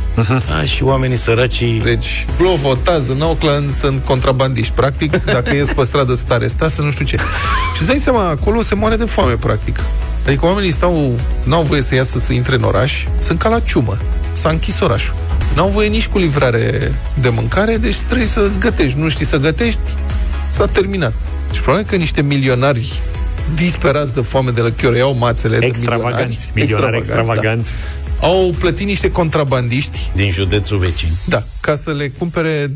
[0.60, 1.64] A, și oamenii săraci...
[1.82, 5.24] Deci, votează în Auckland, sunt contrabandiști, practic.
[5.24, 7.16] Dacă ies pe stradă, sunt arestați, să nu știu ce.
[7.16, 9.80] Și îți dai seama, acolo se moare de foame, practic.
[10.26, 13.96] Adică oamenii stau, n-au voie să iasă să intre în oraș, sunt ca la ciumă.
[14.32, 15.14] S-a închis orașul.
[15.54, 18.98] N-au voie nici cu livrare de mâncare, deci trebuie să-ți gătești.
[18.98, 19.80] Nu știi să gătești,
[20.50, 21.12] s-a terminat.
[21.52, 23.02] Și probabil că niște milionari
[23.54, 27.72] disperați de foame de la chiore, iau mațele de Extravaganți, milionari extravaganți.
[28.20, 28.26] Da.
[28.26, 31.08] Au plătit niște contrabandiști Din județul vecin.
[31.24, 32.70] da, ca să le cumpere,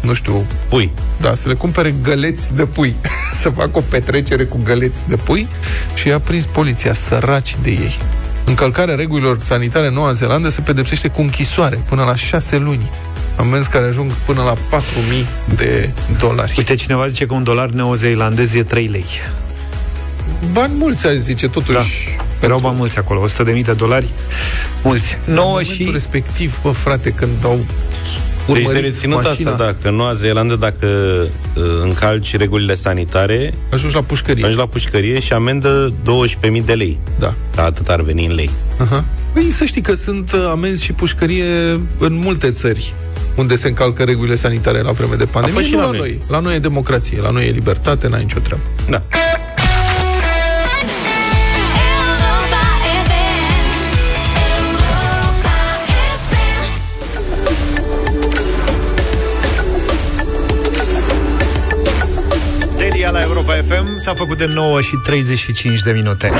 [0.00, 0.44] nu știu...
[0.68, 0.92] Pui.
[1.20, 2.94] Da, să le cumpere găleți de pui.
[3.40, 5.48] să facă o petrecere cu găleți de pui
[5.94, 7.98] și i-a prins poliția, săraci de ei.
[8.44, 12.90] Încălcarea regulilor sanitare în Noua Zeelandă se pedepsește cu închisoare până la șase luni.
[13.36, 16.54] Amenzi care ajung până la 4.000 de dolari.
[16.56, 19.06] Uite, cineva zice că un dolar neozeelandez e 3 lei.
[20.52, 22.16] Bani mulți, aș zice, totuși.
[22.16, 22.24] Da.
[22.46, 24.08] Erau bani mulți acolo, 100 de mii de dolari,
[24.82, 25.18] mulți.
[25.24, 25.88] 9 în și...
[25.92, 27.56] respectiv, bă, frate, când au
[28.46, 30.86] Deci de urmărit reținut mașina, asta, da, că în Noua Zeelandă, dacă
[31.56, 34.42] uh, încalci regulile sanitare, ajungi la pușcărie.
[34.44, 35.92] ajungi la pușcărie și amendă
[36.58, 36.98] 12.000 de lei.
[37.18, 37.34] Da.
[37.54, 38.50] Ca atât ar veni în lei.
[38.78, 39.04] Aha.
[39.32, 41.44] Păi să știi că sunt uh, amenzi și pușcărie
[41.98, 42.94] în multe țări
[43.34, 45.56] unde se încalcă regulile sanitare la vreme de pandemie.
[45.56, 45.98] fost și nu la la noi.
[45.98, 46.20] noi.
[46.28, 48.62] La noi e democrație, la noi e libertate, n-ai nicio treabă.
[48.88, 49.02] Da.
[64.00, 66.30] S-a făcut de 9 și 35 de minute.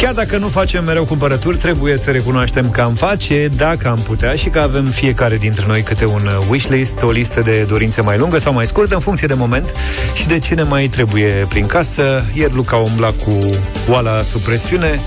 [0.00, 4.34] Chiar dacă nu facem mereu cumpărături, trebuie să recunoaștem că am face, dacă am putea
[4.34, 8.18] și că avem fiecare dintre noi câte un uh, wishlist, o listă de dorințe mai
[8.18, 9.74] lungă sau mai scurtă, în funcție de moment
[10.14, 12.24] și de ce ne mai trebuie prin casă.
[12.34, 13.50] Ieri Luca umbla cu
[13.90, 15.00] oala sub presiune.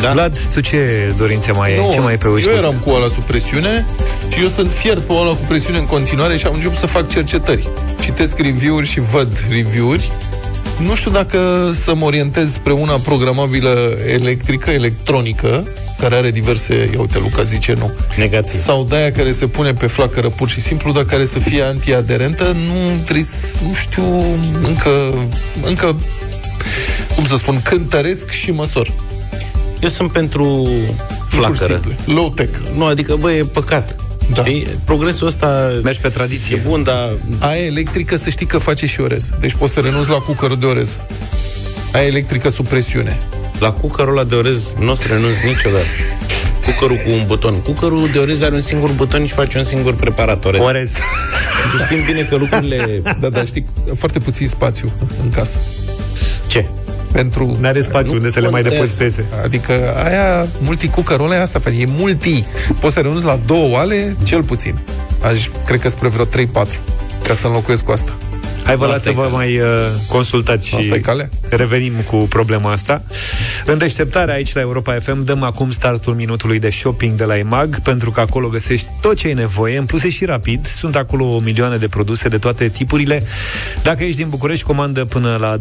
[0.00, 0.10] Da.
[0.12, 1.90] Vlad, tu ce dorințe mai ai?
[1.92, 2.58] Ce mai e pe eu wishlist?
[2.58, 3.86] eram cu oala sub presiune
[4.19, 7.08] și eu sunt fiert pe oala cu presiune în continuare și am început să fac
[7.08, 7.68] cercetări.
[8.00, 10.10] Citesc review-uri și văd review-uri.
[10.78, 15.66] Nu știu dacă să mă orientez spre una programabilă electrică, electronică,
[15.98, 17.90] care are diverse, ia uite, Luca zice nu.
[18.16, 18.60] Negativ.
[18.60, 21.62] Sau de aia care se pune pe flacără pur și simplu, dar care să fie
[21.62, 24.04] antiaderentă, nu trebuie, să- nu știu,
[24.66, 25.14] încă,
[25.64, 25.96] încă,
[27.14, 28.92] cum să spun, cântăresc și măsor.
[29.80, 30.68] Eu sunt pentru
[31.28, 31.80] flacără.
[32.06, 32.58] Low-tech.
[32.76, 33.96] Nu, adică, bă, e păcat.
[34.34, 34.42] Da.
[34.42, 34.66] Știi?
[34.84, 35.80] Progresul ăsta...
[35.82, 36.56] Mergi pe tradiție.
[36.56, 37.12] E bun, dar...
[37.38, 39.30] Aia electrică să știi că face și orez.
[39.40, 40.96] Deci poți să renunți la cucărul de orez.
[41.92, 43.18] Aia electrică sub presiune.
[43.58, 45.84] La cucărul ăla de orez nu o să renunț niciodată.
[46.64, 47.54] Cucărul cu un buton.
[47.54, 50.60] Cucărul de orez are un singur buton și face un singur preparat orez.
[50.60, 50.92] Orez.
[51.72, 53.02] Tu știm bine că lucrurile...
[53.20, 55.58] Da, da, știi, foarte puțin spațiu în casă.
[56.46, 56.66] Ce?
[57.12, 57.56] Pentru...
[57.60, 59.24] Nu are spațiu unde să le mai depoziteze.
[59.44, 59.72] Adică
[60.04, 62.44] aia, multi-cooker ăla e asta face, e multi.
[62.80, 64.78] Poți să renunți la două oale, cel puțin.
[65.22, 66.28] Aș, cred că spre vreo 3-4,
[67.22, 68.18] ca să înlocuiesc cu asta.
[68.64, 69.36] Hai vă las Asta să e vă calea.
[69.36, 69.66] mai uh,
[70.08, 71.28] consultați și Asta e calea.
[71.48, 73.02] revenim cu problema asta.
[73.64, 77.80] În deșteptarea aici la Europa FM dăm acum startul minutului de shopping de la EMAG,
[77.82, 80.66] pentru că acolo găsești tot ce ai nevoie, în plus e și rapid.
[80.66, 83.22] Sunt acolo milioane de produse de toate tipurile.
[83.82, 85.56] Dacă ești din București, comandă până la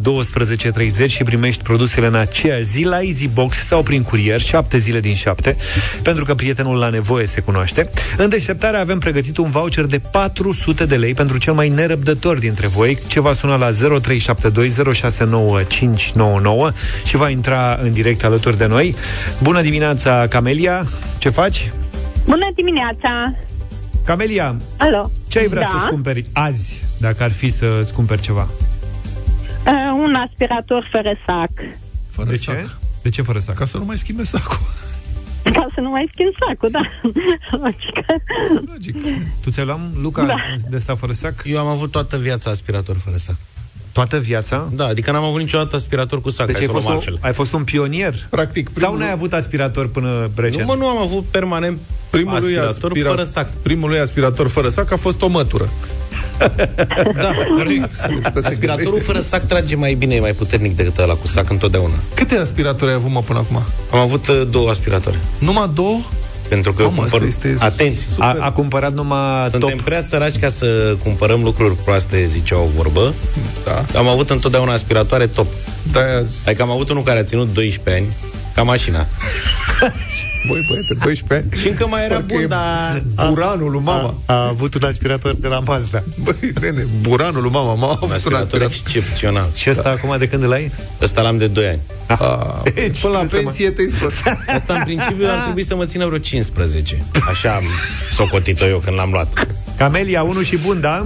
[1.03, 5.15] 12.30 și primești produsele în aceeași zi la EasyBox sau prin curier, 7 zile din
[5.15, 5.55] 7,
[6.01, 7.89] pentru că prietenul la nevoie se cunoaște.
[8.17, 12.67] În deșteptare avem pregătit un voucher de 400 de lei pentru cel mai nerăbdător dintre
[12.67, 13.73] voi, ce va suna la 0372069599
[17.03, 18.95] și va intra în direct alături de noi.
[19.43, 20.85] Bună dimineața, Camelia!
[21.17, 21.71] Ce faci?
[22.25, 23.33] Bună dimineața!
[24.05, 25.11] Camelia, Alo!
[25.27, 25.67] ce ai vrea da?
[25.77, 28.47] să-ți cumperi azi, dacă ar fi să-ți cumperi ceva?
[29.65, 29.73] Uh,
[30.03, 31.49] un aspirator fără sac.
[32.09, 32.57] Fără de sac.
[32.57, 32.65] ce?
[33.01, 33.55] De ce fără sac?
[33.55, 34.57] Ca să nu mai schimbe sacul.
[35.53, 36.81] Ca să nu mai schimb sacul, da.
[37.63, 38.05] Logică.
[39.43, 40.35] Tu ți-ai luat, Luca, Da.
[40.69, 41.33] de asta fără sac?
[41.45, 43.35] Eu am avut toată viața aspirator fără sac.
[43.91, 44.69] Toată viața?
[44.71, 46.97] Da, adică n-am avut niciodată aspirator cu sac, Deci hai ai să o fost, luăm
[46.97, 47.27] un, altfel.
[47.27, 48.15] ai fost un pionier?
[48.29, 50.61] Practic, Sau n-ai avut aspirator până recent?
[50.61, 51.79] Nu, mă, nu am avut permanent
[52.09, 53.47] primul lui aspirator aspira- fără sac.
[53.61, 55.69] Primul lui aspirator fără sac a fost o mătură.
[57.15, 57.89] Da, corect.
[58.43, 61.93] Aspiratorul fără sac trage mai bine, e mai puternic decât ăla cu sac întotdeauna.
[62.13, 63.55] Câte aspiratori ai avut, mă, până acum?
[63.91, 65.17] Am avut uh, două aspiratoare.
[65.39, 65.97] Numai două?
[66.49, 67.27] Pentru că eu Mamă, cumpăr...
[67.27, 68.07] asta este Atenție!
[68.17, 69.81] A, a cumpărat numai Suntem top.
[69.81, 73.13] prea săraci ca să cumpărăm lucruri proaste, zicea o vorbă.
[73.65, 73.99] Da.
[73.99, 75.47] Am avut întotdeauna aspiratoare top.
[75.91, 75.99] Da,
[76.45, 78.15] adică am avut unul care a ținut 12 ani,
[78.59, 79.05] ca mașina.
[80.47, 81.61] Băi, băiete, 12 ani.
[81.61, 83.03] Și încă mai era Sper că bun, e dar...
[83.29, 84.15] Buranul lui mama.
[84.25, 86.03] A, a avut un aspirator de la Mazda.
[86.23, 87.73] Băi, nene, buranul lui mama.
[87.73, 88.75] Mama a Un avut un aspirator aspirator.
[88.81, 89.49] excepțional.
[89.55, 90.71] Și ăsta acum de când îl ai?
[91.01, 91.79] Ăsta l-am de 2 ani.
[92.07, 94.13] A, Deci, până la să mă- pensie te-ai scos.
[94.55, 97.03] Asta în principiu ar trebui să mă țină vreo 15.
[97.29, 97.63] Așa am
[98.15, 99.47] socotit-o eu când l-am luat.
[99.77, 101.05] Camelia, unul și bun, da?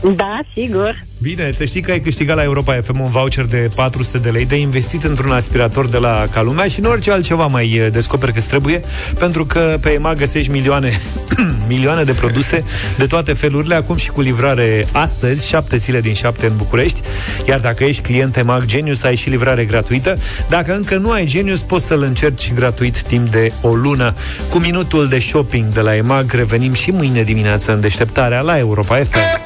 [0.00, 1.04] Da, sigur.
[1.22, 4.46] Bine, să știi că ai câștigat la Europa FM un voucher de 400 de lei
[4.46, 8.40] de investit într-un aspirator de la Calumea și în orice altceva mai eh, descoperi că
[8.40, 8.80] trebuie,
[9.18, 11.00] pentru că pe EMA găsești milioane,
[11.68, 12.64] milioane de produse
[12.96, 17.00] de toate felurile, acum și cu livrare astăzi, 7 zile din 7 în București,
[17.48, 20.18] iar dacă ești client EMAG Genius, ai și livrare gratuită.
[20.48, 24.14] Dacă încă nu ai Genius, poți să-l încerci gratuit timp de o lună.
[24.50, 28.96] Cu minutul de shopping de la EMAG revenim și mâine dimineață în deșteptarea la Europa
[28.96, 29.43] FM.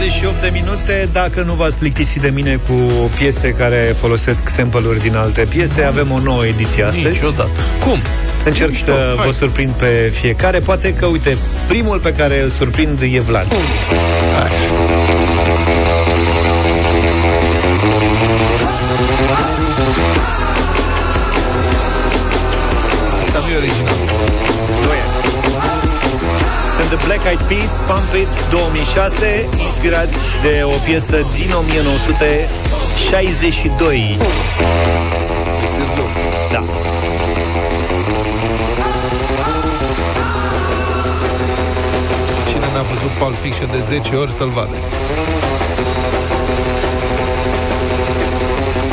[0.00, 2.74] 28 de minute Dacă nu v-ați plictisit de mine cu
[3.18, 7.50] piese care folosesc sample-uri din alte piese Avem o nouă ediție astăzi Niciodată
[7.84, 7.98] Cum?
[8.44, 9.26] Încerc Nici să Hai.
[9.26, 11.36] vă surprind pe fiecare Poate că, uite,
[11.68, 13.46] primul pe care îl surprind e Vlad
[14.38, 14.50] Hai.
[27.30, 34.16] Eyed Peas, Pump It 2006 Inspirați de o piesă din 1962
[36.52, 36.64] Da
[42.48, 44.76] Cine n-a văzut Pulp Fiction de 10 ori să-l vadă.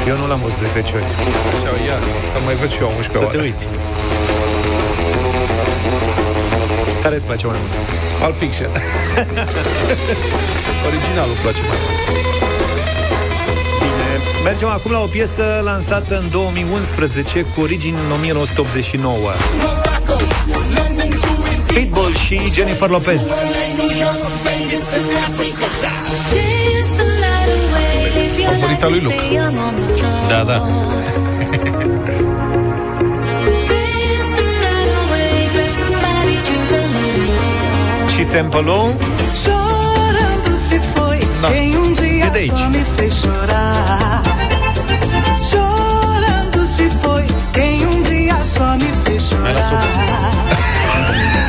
[0.07, 1.03] Eu nu l-am văzut de 10 ori
[1.53, 1.97] Așa, ia,
[2.31, 3.37] să mai văd și eu 11 Să oară.
[3.37, 3.67] te uiți.
[7.01, 7.96] Care îți place mai mult?
[8.21, 8.69] Pulp Fiction.
[10.87, 11.99] Originalul îmi place mai mult.
[13.79, 14.09] Bine,
[14.43, 19.17] mergem acum la o piesă lansată în 2011 cu origini în 1989.
[21.67, 23.33] Pitbull și Jennifer Lopez.
[28.45, 29.13] Favorita lui Luc.
[30.29, 30.67] Da, da.
[38.37, 38.95] Sample-ul
[39.41, 41.47] Chorando se foi Da.
[41.49, 42.25] quem um dia
[42.55, 44.21] só me fez chorar.
[45.49, 50.31] Chorando se foi quem um dia só me fez chorar.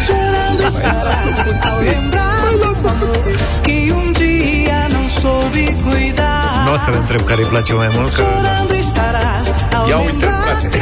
[0.06, 2.42] Chorando estará ao lembrar
[2.88, 3.22] amor
[3.62, 6.64] que um dia não soube cuidar.
[6.84, 9.42] Să-l întreb care îi place mai mult că Chorando estará
[9.76, 10.78] ao Ia uite, lembrar frate.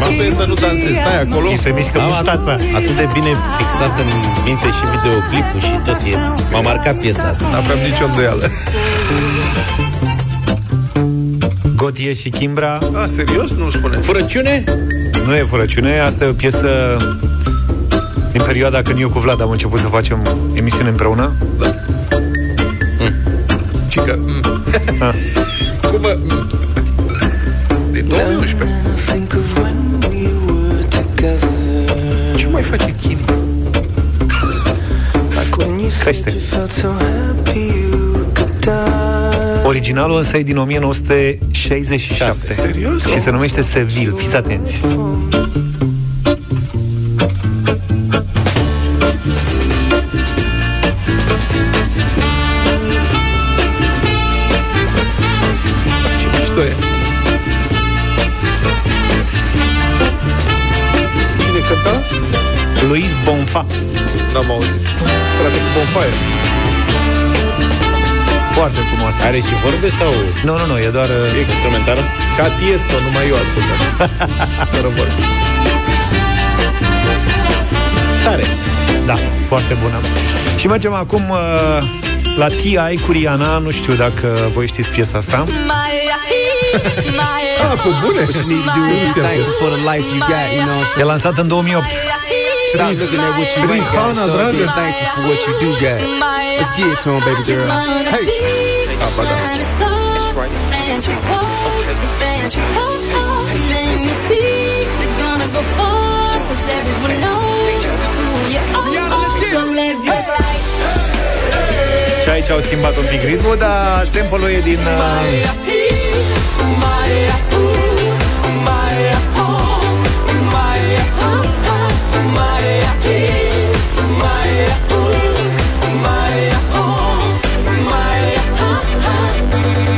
[0.00, 1.46] De um amor Mă que să nu um dansezi, dia stai acolo.
[1.48, 2.52] îi se mișcă Am mustața.
[2.52, 4.08] atât, atât de bine fixat în
[4.46, 6.16] minte și videoclipul și tot e.
[6.52, 7.44] M-a marcat piesa asta.
[7.52, 8.46] N-aveam nicio îndoială.
[11.80, 12.72] Godie și Kimbra
[13.02, 13.50] A, serios?
[13.52, 13.96] Nu spune.
[13.96, 14.64] Furăciune?
[15.26, 16.96] Nu e furăciune, asta e o piesă
[18.32, 20.18] din perioada când eu cu Vlad am început să facem
[20.54, 21.32] emisiune împreună.
[23.88, 24.62] Cică, mm.
[25.00, 25.14] Ah.
[25.90, 26.18] Cum mă...
[26.28, 26.46] mm.
[27.92, 28.82] Din 2011.
[32.60, 33.18] Mai face Kim?
[36.00, 36.34] Crește.
[39.64, 43.06] Originalul însă e din 1967 Serios?
[43.06, 44.14] și se numește Seville.
[44.16, 44.80] Fiți atenți.
[63.52, 63.66] Bonfa.
[64.32, 64.82] N-am auzit.
[65.38, 66.14] Frate cu bonfire.
[68.56, 69.14] Foarte frumos.
[69.28, 70.12] Are și vorbe sau
[70.46, 71.08] Nu, nu, nu, e doar...
[71.08, 72.02] uh, e instrumentară?
[72.36, 73.88] Ca Tiesto, numai eu ascult așa.
[74.72, 75.14] Fără vorbe.
[78.24, 78.44] Tare.
[79.06, 79.16] Da,
[79.48, 79.98] foarte bună.
[80.56, 81.38] Și mergem acum uh,
[82.36, 82.96] la T.I.
[83.06, 83.58] cu Rihanna.
[83.58, 85.46] Nu știu dacă voi știți piesa asta.
[87.70, 88.20] Ah, pe bune?
[88.20, 90.78] What you need to do is thank us for the life you got, you know
[90.78, 91.84] what I'm E lansat în 2008.
[92.70, 94.14] Stop looking at what you ain't got.
[94.14, 94.56] Rihanna, Start dragă.
[94.56, 96.00] being thankful for what you do got.
[96.58, 97.66] Let's get it to him, baby girl.
[98.14, 98.26] Hey.
[99.04, 99.36] Ah, ba da.
[112.22, 114.78] Și aici au schimbat un pic ritmul, dar tempo e din...
[114.78, 115.70] Uh,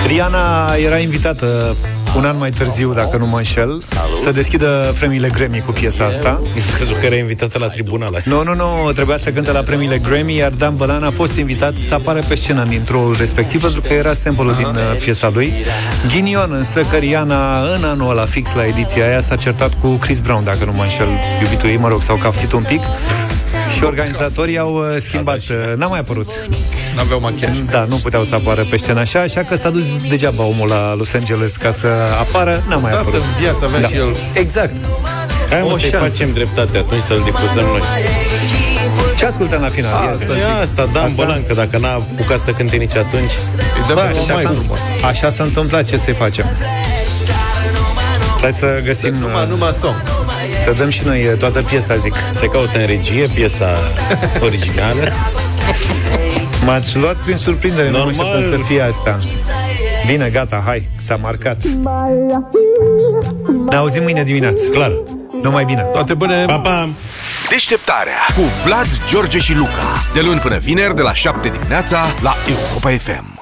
[0.06, 1.76] Rihanna era invitată
[2.16, 3.78] un an mai târziu, dacă nu mă înșel,
[4.22, 6.42] să deschidă premiile Grammy cu piesa asta.
[6.74, 8.22] Crezut că era invitată la tribunal.
[8.24, 11.76] Nu, nu, nu, trebuia să cânte la premiile Grammy, iar Dan Bălan a fost invitat
[11.76, 15.52] să apară pe scenă în intro respectiv, pentru că era sample din uh, piesa lui.
[16.08, 20.20] Ghinion, însă că Rihanna în anul ăla, fix la ediția aia, s-a certat cu Chris
[20.20, 21.08] Brown, dacă nu mă înșel,
[21.42, 22.82] iubitul ei, mă rog, s-au caftit un pic.
[23.76, 26.30] Și organizatorii au uh, schimbat, uh, n-a mai apărut.
[26.96, 27.58] N-aveau machiaj.
[27.58, 30.94] Da, nu puteau să apară pe scenă așa, așa că s-a dus degeaba omul la
[30.94, 31.86] Los Angeles ca să
[32.20, 33.22] apară, n-a mai Dată apărut.
[33.24, 34.16] în viață avea și el.
[34.32, 34.72] Exact.
[35.50, 36.08] Hai mă O să-i șansă.
[36.08, 37.80] facem dreptate atunci să-l difuzăm noi.
[39.18, 40.04] Ce ascultăm la final?
[40.04, 40.24] Ia zi.
[40.24, 41.14] Asta, asta Dan Asta?
[41.22, 43.30] Bălan, că dacă n-a apucat să cânte nici atunci,
[43.78, 44.78] Îi dăm Bă, pe așa, mai s-a, frumos.
[45.04, 46.46] așa s-a întâmplat, ce să-i facem?
[48.40, 49.94] Hai să găsim, Numai, numai song.
[50.64, 52.14] să dăm și noi uh, toată piesa, zic.
[52.30, 53.78] se caută în regie piesa
[54.42, 55.02] originală.
[56.72, 58.26] M-ați luat prin surprindere, nu mă Normal.
[58.26, 59.18] așteptam să fie asta.
[60.06, 61.62] Bine, gata, hai, s-a marcat.
[63.68, 64.66] Ne auzim mâine dimineață.
[64.66, 64.92] Clar.
[65.42, 65.80] Numai bine.
[65.80, 66.44] Toate bune.
[66.44, 66.88] Pa, pa!
[67.48, 70.02] Deșteptarea cu Vlad, George și Luca.
[70.14, 73.32] De luni până vineri, de la 7 dimineața, la Europa FM.